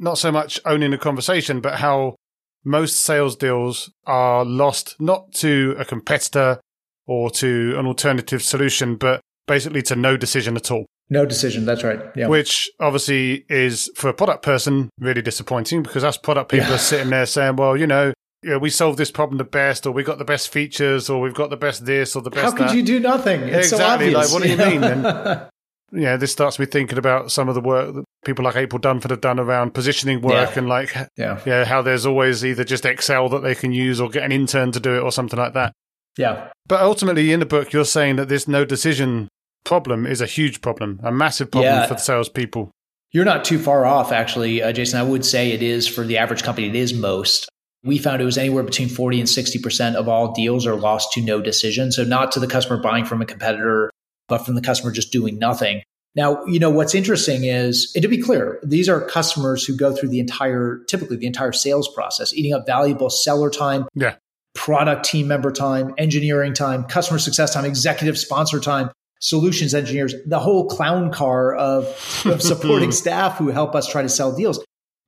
[0.01, 2.15] not so much owning a conversation, but how
[2.63, 6.59] most sales deals are lost not to a competitor
[7.07, 10.85] or to an alternative solution, but basically to no decision at all.
[11.09, 11.65] No decision.
[11.65, 11.99] That's right.
[12.15, 12.27] Yeah.
[12.27, 16.75] Which obviously is for a product person really disappointing because us product people yeah.
[16.75, 19.91] are sitting there saying, well, you know, yeah, we solved this problem the best, or
[19.91, 22.43] we got the best features, or we've got the best this, or the best.
[22.43, 22.75] How could that.
[22.75, 23.41] you do nothing?
[23.41, 24.13] It's exactly.
[24.13, 24.83] So like, what do you mean?
[24.83, 25.47] And
[25.91, 29.09] yeah, this starts me thinking about some of the work that people like April Dunford
[29.09, 30.59] have done around positioning work yeah.
[30.59, 31.39] and like, yeah.
[31.45, 34.71] yeah, how there's always either just Excel that they can use or get an intern
[34.71, 35.73] to do it or something like that.
[36.17, 36.49] Yeah.
[36.67, 39.27] But ultimately, in the book, you're saying that this no decision
[39.63, 41.87] problem is a huge problem, a massive problem yeah.
[41.87, 42.71] for the salespeople.
[43.11, 44.99] You're not too far off, actually, uh, Jason.
[44.99, 47.49] I would say it is for the average company, it is most.
[47.83, 51.21] We found it was anywhere between 40 and 60% of all deals are lost to
[51.21, 51.91] no decision.
[51.91, 53.91] So, not to the customer buying from a competitor
[54.31, 55.83] but from the customer just doing nothing.
[56.15, 59.95] Now, you know, what's interesting is, and to be clear, these are customers who go
[59.95, 64.15] through the entire, typically the entire sales process, eating up valuable seller time, yeah.
[64.53, 70.39] product team member time, engineering time, customer success time, executive sponsor time, solutions engineers, the
[70.39, 71.85] whole clown car of,
[72.25, 74.63] of supporting staff who help us try to sell deals.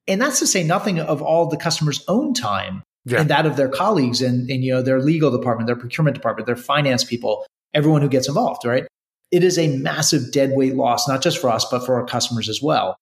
[0.08, 3.20] And that's to say nothing of all the customer's own time yeah.
[3.20, 6.46] and that of their colleagues and, and, you know, their legal department, their procurement department,
[6.46, 8.86] their finance people, everyone who gets involved, right?
[9.34, 12.48] It is a massive dead weight loss, not just for us, but for our customers
[12.48, 12.96] as well.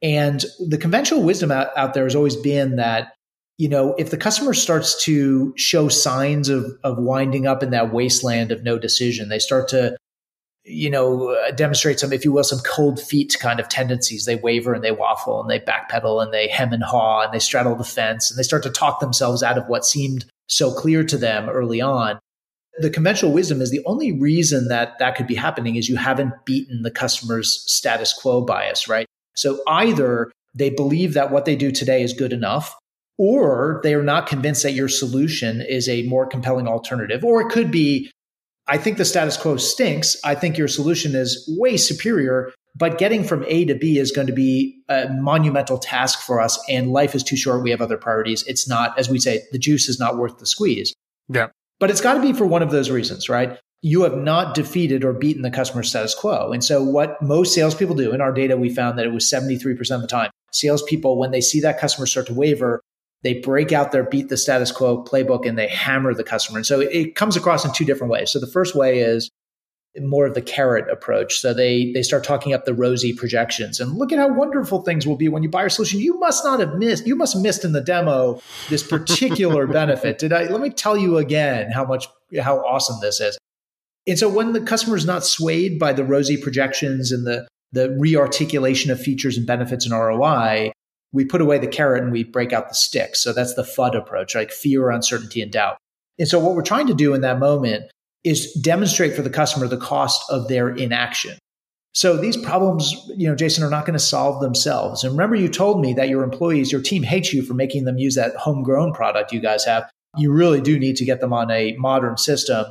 [0.00, 3.12] And the conventional wisdom out, out there has always been that,
[3.58, 7.92] you know, if the customer starts to show signs of, of winding up in that
[7.92, 9.94] wasteland of no decision, they start to,
[10.64, 14.24] you know, uh, demonstrate some, if you will, some cold feet kind of tendencies.
[14.24, 17.38] They waver and they waffle and they backpedal and they hem and haw and they
[17.38, 21.04] straddle the fence and they start to talk themselves out of what seemed so clear
[21.04, 22.18] to them early on
[22.78, 26.32] the conventional wisdom is the only reason that that could be happening is you haven't
[26.44, 29.06] beaten the customer's status quo bias, right?
[29.34, 32.74] So either they believe that what they do today is good enough,
[33.18, 37.24] or they are not convinced that your solution is a more compelling alternative.
[37.24, 38.10] Or it could be,
[38.66, 40.16] I think the status quo stinks.
[40.24, 44.26] I think your solution is way superior, but getting from A to B is going
[44.26, 46.58] to be a monumental task for us.
[46.68, 47.62] And life is too short.
[47.62, 48.42] We have other priorities.
[48.48, 50.92] It's not, as we say, the juice is not worth the squeeze.
[51.28, 51.48] Yeah.
[51.80, 53.58] But it's got to be for one of those reasons, right?
[53.82, 56.52] You have not defeated or beaten the customer status quo.
[56.52, 59.94] And so, what most salespeople do in our data, we found that it was 73%
[59.94, 60.30] of the time.
[60.52, 62.80] Salespeople, when they see that customer start to waver,
[63.22, 66.58] they break out their beat the status quo playbook and they hammer the customer.
[66.58, 68.30] And so, it, it comes across in two different ways.
[68.30, 69.30] So, the first way is
[70.00, 71.38] more of the carrot approach.
[71.38, 75.06] So they they start talking up the rosy projections and look at how wonderful things
[75.06, 76.00] will be when you buy our solution.
[76.00, 77.06] You must not have missed.
[77.06, 80.18] You must have missed in the demo this particular benefit.
[80.18, 80.44] Did I?
[80.44, 82.08] Let me tell you again how much
[82.40, 83.38] how awesome this is.
[84.06, 87.88] And so when the customer is not swayed by the rosy projections and the the
[88.00, 90.72] rearticulation of features and benefits and ROI,
[91.12, 93.16] we put away the carrot and we break out the stick.
[93.16, 95.76] So that's the FUD approach, like fear, uncertainty, and doubt.
[96.18, 97.90] And so what we're trying to do in that moment
[98.24, 101.38] is demonstrate for the customer the cost of their inaction.
[101.92, 105.04] So these problems, you know, Jason, are not going to solve themselves.
[105.04, 107.98] And remember, you told me that your employees, your team hates you for making them
[107.98, 109.88] use that homegrown product you guys have.
[110.16, 112.66] You really do need to get them on a modern system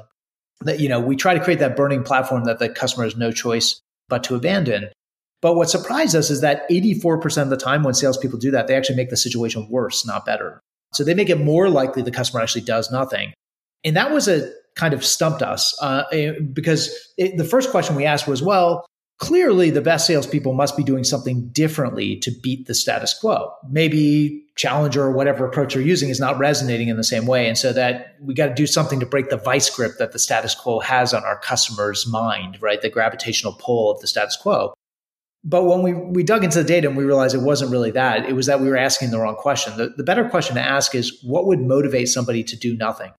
[0.62, 3.32] that, you know, we try to create that burning platform that the customer has no
[3.32, 4.90] choice but to abandon.
[5.42, 8.76] But what surprised us is that 84% of the time when salespeople do that, they
[8.76, 10.60] actually make the situation worse, not better.
[10.94, 13.34] So they make it more likely the customer actually does nothing.
[13.84, 17.96] And that was a kind of stumped us uh, eh, because it, the first question
[17.96, 18.86] we asked was, well,
[19.20, 23.54] clearly the best salespeople must be doing something differently to beat the status quo.
[23.70, 27.48] Maybe Challenger or whatever approach you're using is not resonating in the same way.
[27.48, 30.20] And so that we got to do something to break the vice grip that the
[30.20, 32.82] status quo has on our customer's mind, right?
[32.82, 34.74] The gravitational pull of the status quo.
[35.44, 38.26] But when we, we dug into the data and we realized it wasn't really that,
[38.30, 39.76] it was that we were asking the wrong question.
[39.76, 43.12] The, the better question to ask is what would motivate somebody to do nothing?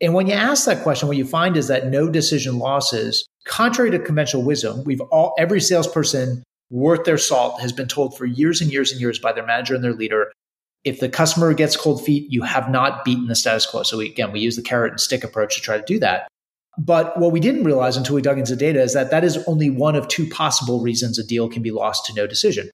[0.00, 3.90] And when you ask that question, what you find is that no decision losses, contrary
[3.90, 8.60] to conventional wisdom, we've all, every salesperson worth their salt has been told for years
[8.60, 10.30] and years and years by their manager and their leader
[10.84, 13.82] if the customer gets cold feet, you have not beaten the status quo.
[13.82, 16.28] So we, again, we use the carrot and stick approach to try to do that.
[16.78, 19.68] But what we didn't realize until we dug into data is that that is only
[19.68, 22.70] one of two possible reasons a deal can be lost to no decision.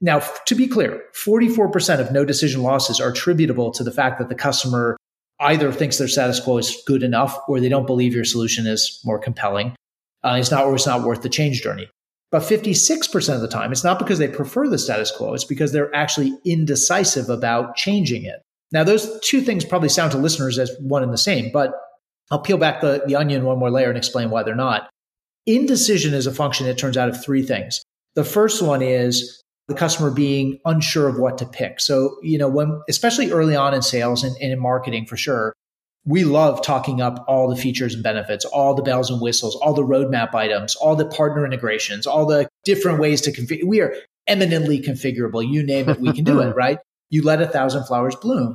[0.00, 4.28] Now, to be clear, 44% of no decision losses are attributable to the fact that
[4.28, 4.96] the customer
[5.40, 9.00] either thinks their status quo is good enough or they don't believe your solution is
[9.04, 9.74] more compelling.
[10.22, 11.88] Uh, it's not or it's not worth the change journey.
[12.30, 15.72] But 56% of the time, it's not because they prefer the status quo, it's because
[15.72, 18.42] they're actually indecisive about changing it.
[18.72, 21.72] Now, those two things probably sound to listeners as one and the same, but
[22.30, 24.90] I'll peel back the, the onion one more layer and explain why they're not.
[25.46, 27.82] Indecision is a function, it turns out, of three things.
[28.14, 31.80] The first one is the customer being unsure of what to pick.
[31.80, 35.54] So, you know, when, especially early on in sales and, and in marketing for sure,
[36.04, 39.72] we love talking up all the features and benefits, all the bells and whistles, all
[39.72, 43.64] the roadmap items, all the partner integrations, all the different ways to configure.
[43.64, 43.94] We are
[44.26, 45.48] eminently configurable.
[45.48, 46.78] You name it, we can do it, right?
[47.08, 48.54] You let a thousand flowers bloom.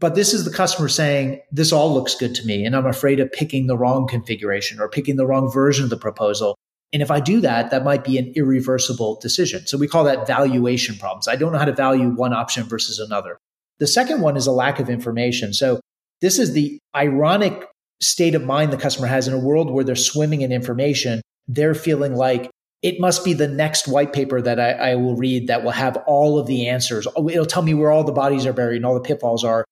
[0.00, 2.64] But this is the customer saying, this all looks good to me.
[2.64, 5.96] And I'm afraid of picking the wrong configuration or picking the wrong version of the
[5.96, 6.56] proposal.
[6.92, 9.66] And if I do that, that might be an irreversible decision.
[9.66, 11.26] So we call that valuation problems.
[11.26, 13.38] I don't know how to value one option versus another.
[13.78, 15.54] The second one is a lack of information.
[15.54, 15.80] So
[16.20, 17.66] this is the ironic
[18.00, 21.22] state of mind the customer has in a world where they're swimming in information.
[21.48, 22.50] They're feeling like
[22.82, 25.96] it must be the next white paper that I, I will read that will have
[26.06, 27.06] all of the answers.
[27.16, 29.64] Oh, it'll tell me where all the bodies are buried and all the pitfalls are.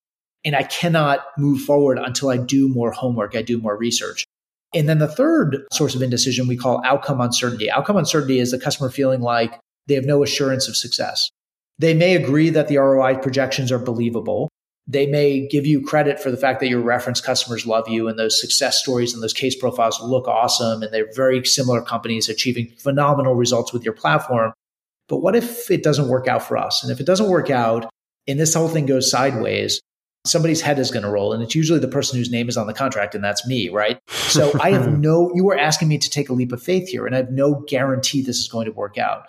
[0.45, 4.25] And I cannot move forward until I do more homework, I do more research.
[4.75, 7.71] And then the third source of indecision we call outcome uncertainty.
[7.71, 11.29] Outcome uncertainty is the customer feeling like they have no assurance of success.
[11.79, 14.49] They may agree that the ROI projections are believable.
[14.87, 18.19] They may give you credit for the fact that your reference customers love you and
[18.19, 22.73] those success stories and those case profiles look awesome and they're very similar companies achieving
[22.79, 24.53] phenomenal results with your platform.
[25.09, 26.83] But what if it doesn't work out for us?
[26.83, 27.91] And if it doesn't work out
[28.29, 29.81] and this whole thing goes sideways,
[30.27, 32.67] somebody's head is going to roll and it's usually the person whose name is on
[32.67, 33.99] the contract and that's me right?
[34.09, 37.07] So i have no you are asking me to take a leap of faith here
[37.07, 39.29] and i have no guarantee this is going to work out.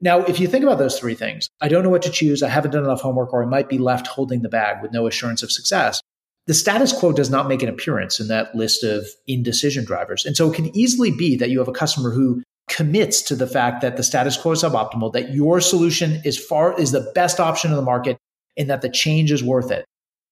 [0.00, 2.48] Now if you think about those three things i don't know what to choose i
[2.48, 5.42] haven't done enough homework or i might be left holding the bag with no assurance
[5.42, 6.00] of success.
[6.46, 10.36] The status quo does not make an appearance in that list of indecision drivers and
[10.36, 13.80] so it can easily be that you have a customer who commits to the fact
[13.80, 17.70] that the status quo is suboptimal that your solution is far is the best option
[17.70, 18.18] in the market
[18.56, 19.86] and that the change is worth it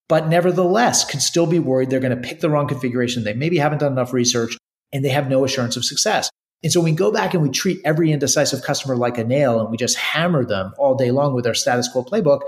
[0.08, 3.24] but nevertheless can still be worried they're going to pick the wrong configuration.
[3.24, 4.56] They maybe haven't done enough research
[4.92, 6.30] and they have no assurance of success.
[6.62, 9.70] And so we go back and we treat every indecisive customer like a nail and
[9.70, 12.40] we just hammer them all day long with our status quo playbook.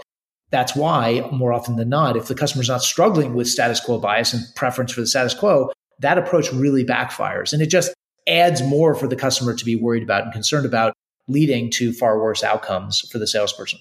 [0.51, 4.33] That's why, more often than not, if the customer's not struggling with status quo bias
[4.33, 7.53] and preference for the status quo, that approach really backfires.
[7.53, 7.93] And it just
[8.27, 10.95] adds more for the customer to be worried about and concerned about,
[11.29, 13.81] leading to far worse outcomes for the salesperson.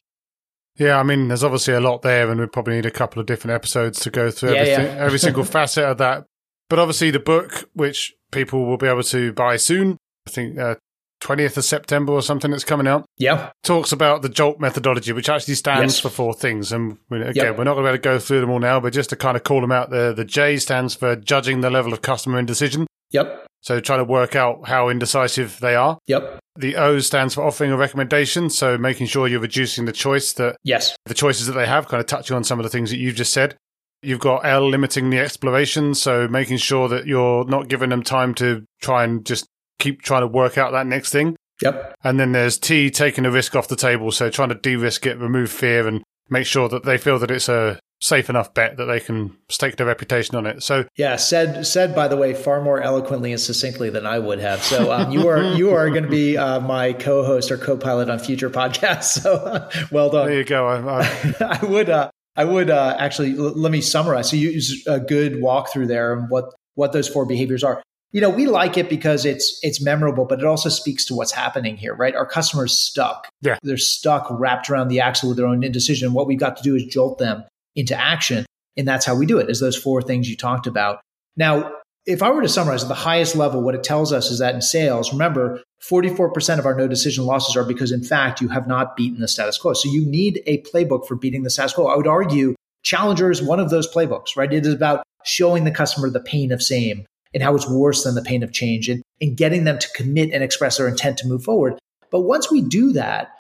[0.78, 3.26] Yeah, I mean, there's obviously a lot there, and we probably need a couple of
[3.26, 5.04] different episodes to go through yeah, everything, yeah.
[5.04, 6.26] every single facet of that.
[6.70, 9.98] But obviously, the book, which people will be able to buy soon,
[10.28, 10.76] I think uh,
[11.22, 13.06] 20th of September or something that's coming out.
[13.18, 13.52] Yeah.
[13.64, 16.00] Talks about the JOLT methodology, which actually stands yes.
[16.00, 16.72] for four things.
[16.72, 17.58] And again, yep.
[17.58, 19.16] we're not going to be able to go through them all now, but just to
[19.16, 22.38] kind of call them out, the, the J stands for judging the level of customer
[22.38, 22.86] indecision.
[23.12, 23.48] Yep.
[23.66, 25.98] So trying to work out how indecisive they are.
[26.06, 26.38] Yep.
[26.56, 28.52] The O stands for offering a recommendation.
[28.52, 30.96] So making sure you're reducing the choice that Yes.
[31.08, 33.16] the choices that they have, kind of touching on some of the things that you've
[33.16, 33.56] just said.
[34.04, 35.96] You've got L limiting the exploration.
[35.96, 39.48] So making sure that you're not giving them time to try and just
[39.80, 41.36] keep trying to work out that next thing.
[41.64, 41.96] Yep.
[42.04, 44.12] And then there's T taking a risk off the table.
[44.12, 47.32] So trying to de risk it, remove fear, and make sure that they feel that
[47.32, 50.62] it's a safe enough bet that they can stake their reputation on it.
[50.62, 54.40] So Yeah, said said by the way far more eloquently and succinctly than I would
[54.40, 54.62] have.
[54.64, 58.20] So um, you are you are going to be uh, my co-host or co-pilot on
[58.20, 59.16] future podcasts.
[59.26, 60.28] So uh, well done.
[60.28, 60.68] there you go.
[60.68, 64.30] I, I, I would uh, I would uh, actually l- let me summarize.
[64.30, 67.82] So you use a good walkthrough there and what what those four behaviors are.
[68.12, 71.32] You know, we like it because it's it's memorable, but it also speaks to what's
[71.32, 72.14] happening here, right?
[72.16, 73.30] Our customers stuck.
[73.42, 73.58] Yeah.
[73.64, 76.14] They're stuck wrapped around the axle with their own indecision.
[76.14, 78.46] What we've got to do is jolt them into action.
[78.78, 81.00] And that's how we do it, is those four things you talked about.
[81.38, 81.72] Now,
[82.06, 84.54] if I were to summarize at the highest level, what it tells us is that
[84.54, 88.68] in sales, remember, 44% of our no decision losses are because, in fact, you have
[88.68, 89.74] not beaten the status quo.
[89.74, 91.88] So you need a playbook for beating the status quo.
[91.88, 92.56] I would argue
[92.86, 94.54] Challenger is one of those playbooks, right?
[94.54, 98.14] It is about showing the customer the pain of same and how it's worse than
[98.14, 101.28] the pain of change and, and getting them to commit and express their intent to
[101.28, 101.80] move forward.
[102.12, 103.35] But once we do that,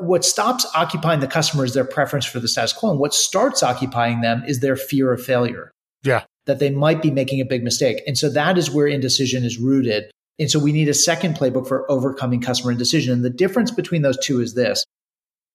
[0.00, 2.90] what stops occupying the customer is their preference for the status quo.
[2.90, 5.70] And what starts occupying them is their fear of failure.
[6.02, 6.24] Yeah.
[6.46, 8.02] That they might be making a big mistake.
[8.06, 10.10] And so that is where indecision is rooted.
[10.38, 13.12] And so we need a second playbook for overcoming customer indecision.
[13.12, 14.84] And the difference between those two is this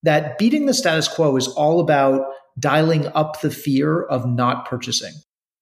[0.04, 2.26] that beating the status quo is all about
[2.60, 5.14] dialing up the fear of not purchasing.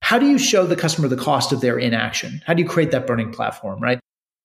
[0.02, 2.42] How do you show the customer the cost of their inaction?
[2.46, 4.00] How do you create that burning platform, right?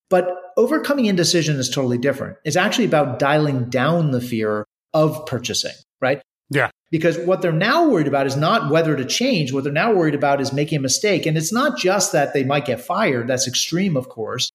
[0.08, 2.36] But overcoming indecision is totally different.
[2.44, 6.22] It's actually about dialing down the fear of purchasing, right?
[6.50, 6.70] Yeah.
[6.90, 9.52] Because what they're now worried about is not whether to change.
[9.52, 11.26] What they're now worried about is making a mistake.
[11.26, 13.26] And it's not just that they might get fired.
[13.26, 14.50] That's extreme, of course.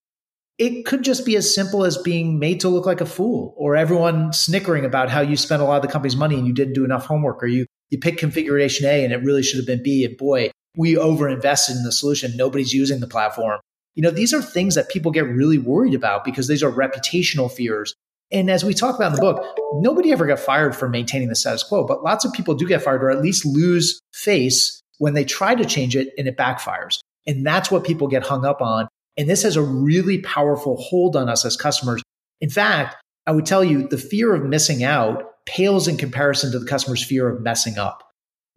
[0.58, 3.76] It could just be as simple as being made to look like a fool or
[3.76, 6.74] everyone snickering about how you spent a lot of the company's money and you didn't
[6.74, 9.84] do enough homework or you, you picked configuration A and it really should have been
[9.84, 10.06] B.
[10.06, 12.38] And boy, we over invested in the solution.
[12.38, 13.60] Nobody's using the platform.
[13.96, 17.52] You know, these are things that people get really worried about because these are reputational
[17.52, 17.94] fears.
[18.32, 21.36] And as we talk about in the book, nobody ever got fired for maintaining the
[21.36, 25.14] status quo, but lots of people do get fired or at least lose face when
[25.14, 27.00] they try to change it and it backfires.
[27.28, 28.88] And that's what people get hung up on.
[29.18, 32.02] And this has a really powerful hold on us as customers.
[32.40, 32.96] In fact,
[33.28, 37.04] I would tell you the fear of missing out pales in comparison to the customer's
[37.04, 38.04] fear of messing up.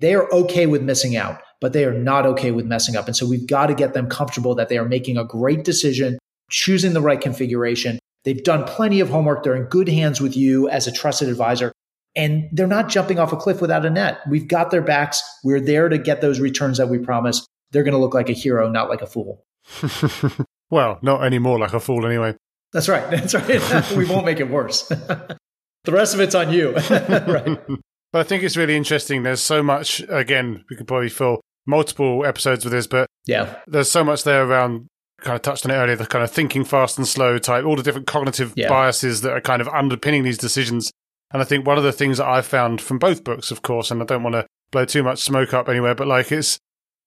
[0.00, 3.06] They are okay with missing out, but they are not okay with messing up.
[3.06, 6.18] And so we've got to get them comfortable that they are making a great decision,
[6.50, 7.98] choosing the right configuration.
[8.24, 9.42] They've done plenty of homework.
[9.42, 11.72] They're in good hands with you as a trusted advisor.
[12.14, 14.20] And they're not jumping off a cliff without a net.
[14.28, 15.22] We've got their backs.
[15.42, 17.46] We're there to get those returns that we promised.
[17.70, 19.42] They're going to look like a hero, not like a fool.
[20.70, 22.36] well, not anymore like a fool anyway.
[22.74, 23.10] That's right.
[23.10, 23.90] That's right.
[23.96, 24.82] we won't make it worse.
[24.82, 25.38] the
[25.88, 26.74] rest of it's on you.
[26.74, 27.58] right.
[28.12, 29.22] But I think it's really interesting.
[29.22, 33.54] There's so much, again, we could probably fill multiple episodes with this, but Yeah.
[33.66, 34.86] there's so much there around,
[35.20, 37.76] kind of touched on it earlier, the kind of thinking fast and slow type, all
[37.76, 38.68] the different cognitive Yeah.
[38.68, 40.90] biases that are kind of underpinning these decisions.
[41.32, 43.90] And I think one of the things that I've found from both books, of course,
[43.90, 46.58] and I don't want to blow too much smoke up anywhere, but like it's,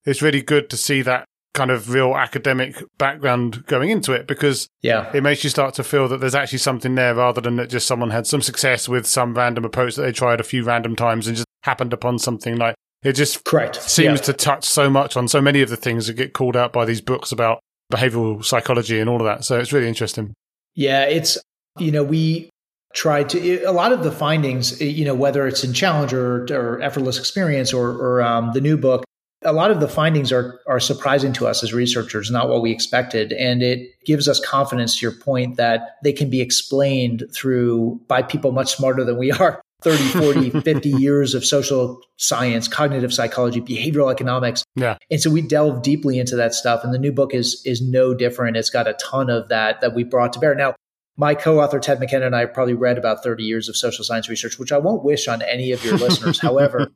[0.05, 4.67] it's really good to see that kind of real academic background going into it because
[4.81, 5.09] Yeah.
[5.13, 7.87] it makes you start to feel that there's actually something there rather than that just
[7.87, 11.25] someone had some success with some random approach that they tried a few random times
[11.27, 12.75] and just happened upon something like
[13.07, 13.81] it just Correct.
[13.81, 14.25] seems Yeah.
[14.25, 16.83] to touch so much on so many of the things that get called out by
[16.85, 17.59] these books about
[17.91, 19.45] behavioral psychology and all of that.
[19.45, 20.33] So it's really interesting.
[20.75, 21.37] Yeah, it's
[21.79, 22.49] you know we
[22.93, 26.81] tried to a lot of the findings, you know, whether it's in Challenger or, or
[26.81, 29.03] Effortless Experience or, or um, the new book,
[29.43, 32.71] a lot of the findings are are surprising to us as researchers, not what we
[32.71, 34.99] expected, and it gives us confidence.
[34.99, 39.31] To your point, that they can be explained through by people much smarter than we
[39.31, 39.61] are.
[39.81, 40.03] 30,
[40.51, 44.63] 40, 50 years of social science, cognitive psychology, behavioral economics.
[44.75, 44.97] Yeah.
[45.11, 46.83] And so we delve deeply into that stuff.
[46.83, 48.57] And the new book is is no different.
[48.57, 50.55] It's got a ton of that that we brought to bear.
[50.55, 50.75] Now,
[51.19, 54.29] my co-author Ted McKenna and I have probably read about 30 years of social science
[54.29, 56.39] research, which I won't wish on any of your listeners.
[56.39, 56.91] However,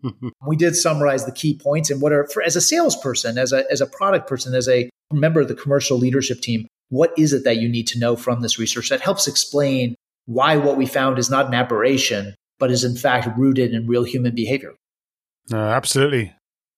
[0.45, 3.65] we did summarize the key points and what are for, as a salesperson, as a
[3.71, 7.43] as a product person, as a member of the commercial leadership team, what is it
[7.45, 11.17] that you need to know from this research that helps explain why what we found
[11.17, 14.75] is not an aberration, but is in fact rooted in real human behavior.
[15.49, 16.33] No, absolutely.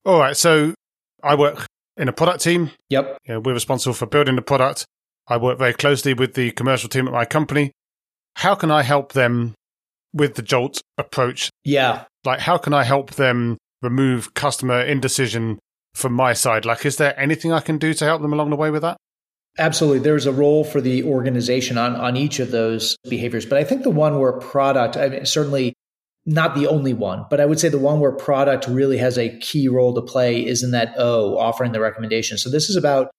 [0.06, 0.36] All right.
[0.36, 0.74] So
[1.22, 1.68] I work
[1.98, 2.72] in a product team.
[2.90, 3.18] Yep.
[3.28, 4.86] Know, we're responsible for building the product.
[5.28, 7.72] I work very closely with the commercial team at my company.
[8.38, 9.54] How can I help them
[10.14, 11.50] with the Jolt approach?
[11.66, 12.06] Yeah.
[12.24, 15.60] Like, how can I help them remove customer indecision
[15.94, 16.66] from my side?
[16.66, 18.98] Like, is there anything I can do to help them along the way with that?
[19.60, 20.00] Absolutely.
[20.00, 23.46] There's a role for the organization on, on each of those behaviors.
[23.46, 25.73] But I think the one where product, I mean, certainly
[26.26, 29.38] not the only one, but I would say the one where product really has a
[29.40, 32.38] key role to play is in that O, offering the recommendation.
[32.38, 33.12] So this is about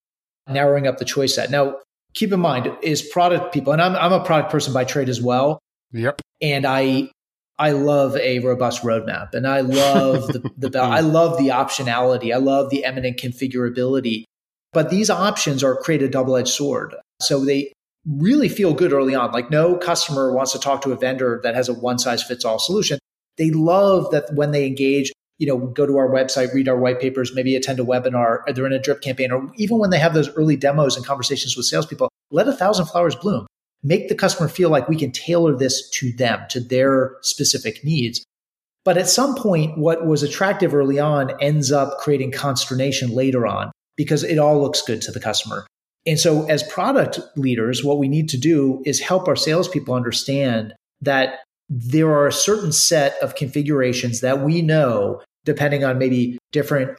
[0.48, 1.50] narrowing up the choice set.
[1.50, 1.76] Now,
[2.14, 5.20] keep in mind, is product people, and I'm, I'm a product person by trade as
[5.20, 5.59] well.
[5.92, 6.22] Yep.
[6.40, 7.11] And I
[7.59, 12.34] I love a robust roadmap and I love the, the I love the optionality.
[12.34, 14.24] I love the eminent configurability.
[14.72, 16.96] But these options are create a double-edged sword.
[17.20, 17.72] So they
[18.07, 19.32] really feel good early on.
[19.32, 22.44] Like no customer wants to talk to a vendor that has a one size fits
[22.44, 22.98] all solution.
[23.36, 27.00] They love that when they engage, you know, go to our website, read our white
[27.00, 29.98] papers, maybe attend a webinar, or they're in a drip campaign, or even when they
[29.98, 33.46] have those early demos and conversations with salespeople, let a thousand flowers bloom.
[33.82, 38.24] Make the customer feel like we can tailor this to them, to their specific needs.
[38.84, 43.72] But at some point, what was attractive early on ends up creating consternation later on
[43.96, 45.66] because it all looks good to the customer.
[46.07, 50.74] And so, as product leaders, what we need to do is help our salespeople understand
[51.00, 56.96] that there are a certain set of configurations that we know, depending on maybe different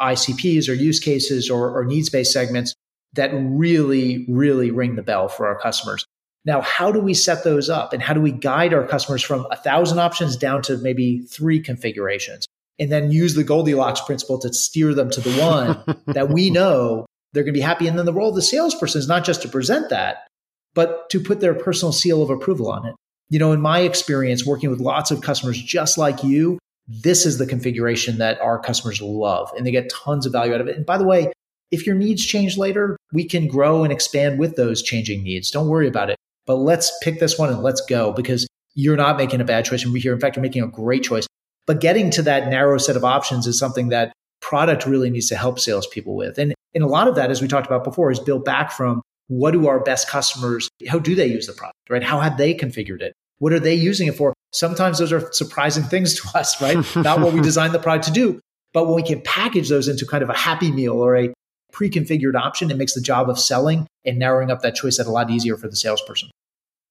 [0.00, 2.74] ICPs or use cases or, or needs based segments,
[3.14, 6.04] that really, really ring the bell for our customers.
[6.44, 9.46] Now, how do we set those up and how do we guide our customers from
[9.50, 12.46] a thousand options down to maybe three configurations?
[12.78, 17.06] And then use the Goldilocks principle to steer them to the one that we know
[17.32, 17.86] they're going to be happy.
[17.86, 20.26] And then the role of the salesperson is not just to present that,
[20.74, 22.94] but to put their personal seal of approval on it.
[23.30, 27.36] You know, in my experience working with lots of customers just like you, this is
[27.36, 30.76] the configuration that our customers love and they get tons of value out of it.
[30.76, 31.30] And by the way,
[31.70, 35.50] if your needs change later, we can grow and expand with those changing needs.
[35.50, 36.16] Don't worry about it.
[36.46, 39.84] But let's pick this one and let's go because you're not making a bad choice.
[39.84, 41.26] We here, in fact, you're making a great choice.
[41.66, 45.36] But getting to that narrow set of options is something that product really needs to
[45.36, 46.38] help salespeople with.
[46.38, 49.02] And, and a lot of that, as we talked about before, is built back from
[49.28, 52.02] what do our best customers, how do they use the product, right?
[52.02, 53.14] How have they configured it?
[53.38, 54.34] What are they using it for?
[54.52, 56.78] Sometimes those are surprising things to us, right?
[56.96, 58.40] Not what we designed the product to do.
[58.72, 61.32] But when we can package those into kind of a happy meal or a
[61.72, 65.10] pre-configured option, it makes the job of selling and narrowing up that choice set a
[65.10, 66.30] lot easier for the salesperson.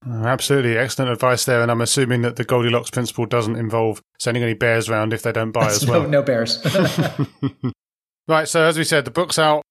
[0.07, 0.77] Uh, absolutely.
[0.77, 1.61] Excellent advice there.
[1.61, 5.31] And I'm assuming that the Goldilocks principle doesn't involve sending any bears around if they
[5.31, 6.03] don't buy as well.
[6.03, 6.63] No, no bears.
[8.27, 8.47] right.
[8.47, 9.63] So, as we said, the book's out,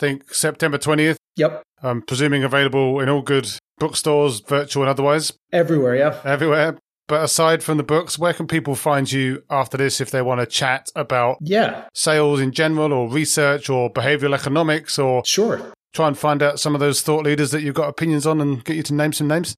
[0.00, 1.16] think September 20th.
[1.36, 1.62] Yep.
[1.82, 3.48] I'm presuming available in all good
[3.78, 5.32] bookstores, virtual and otherwise.
[5.52, 6.20] Everywhere, yeah.
[6.24, 6.78] Everywhere.
[7.06, 10.40] But aside from the books, where can people find you after this if they want
[10.40, 11.84] to chat about yeah.
[11.92, 16.74] sales in general or research or behavioral economics or sure try and find out some
[16.74, 19.26] of those thought leaders that you've got opinions on and get you to name some
[19.26, 19.56] names?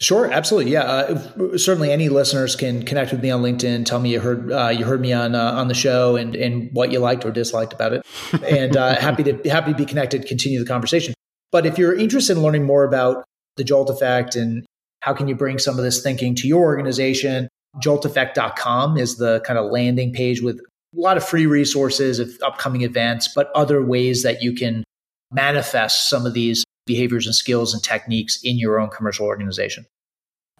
[0.00, 0.82] Sure, absolutely, yeah.
[0.82, 3.86] Uh, certainly, any listeners can connect with me on LinkedIn.
[3.86, 6.68] Tell me you heard uh, you heard me on uh, on the show and and
[6.72, 8.04] what you liked or disliked about it.
[8.44, 10.26] And uh, happy to happy to be connected.
[10.26, 11.14] Continue the conversation.
[11.52, 13.24] But if you're interested in learning more about
[13.56, 14.66] the Jolt effect and
[15.00, 17.48] how can you bring some of this thinking to your organization,
[17.82, 22.82] jolteffect.com is the kind of landing page with a lot of free resources of upcoming
[22.82, 24.82] events, but other ways that you can
[25.30, 29.86] manifest some of these behaviors and skills and techniques in your own commercial organization.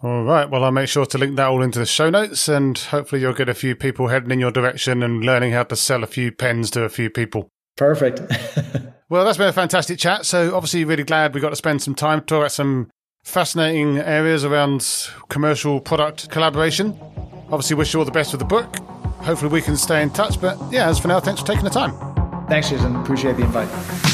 [0.03, 0.49] All right.
[0.49, 3.33] Well, I'll make sure to link that all into the show notes and hopefully you'll
[3.33, 6.31] get a few people heading in your direction and learning how to sell a few
[6.31, 7.49] pens to a few people.
[7.77, 8.21] Perfect.
[9.09, 10.27] well, that's been a fantastic chat.
[10.27, 12.91] So, obviously, really glad we got to spend some time to talk about some
[13.25, 16.99] fascinating areas around commercial product collaboration.
[17.51, 18.77] Obviously, wish you all the best with the book.
[19.23, 20.41] Hopefully, we can stay in touch.
[20.41, 21.95] But yeah, as for now, thanks for taking the time.
[22.49, 22.95] Thanks, Jason.
[22.97, 24.14] Appreciate the invite.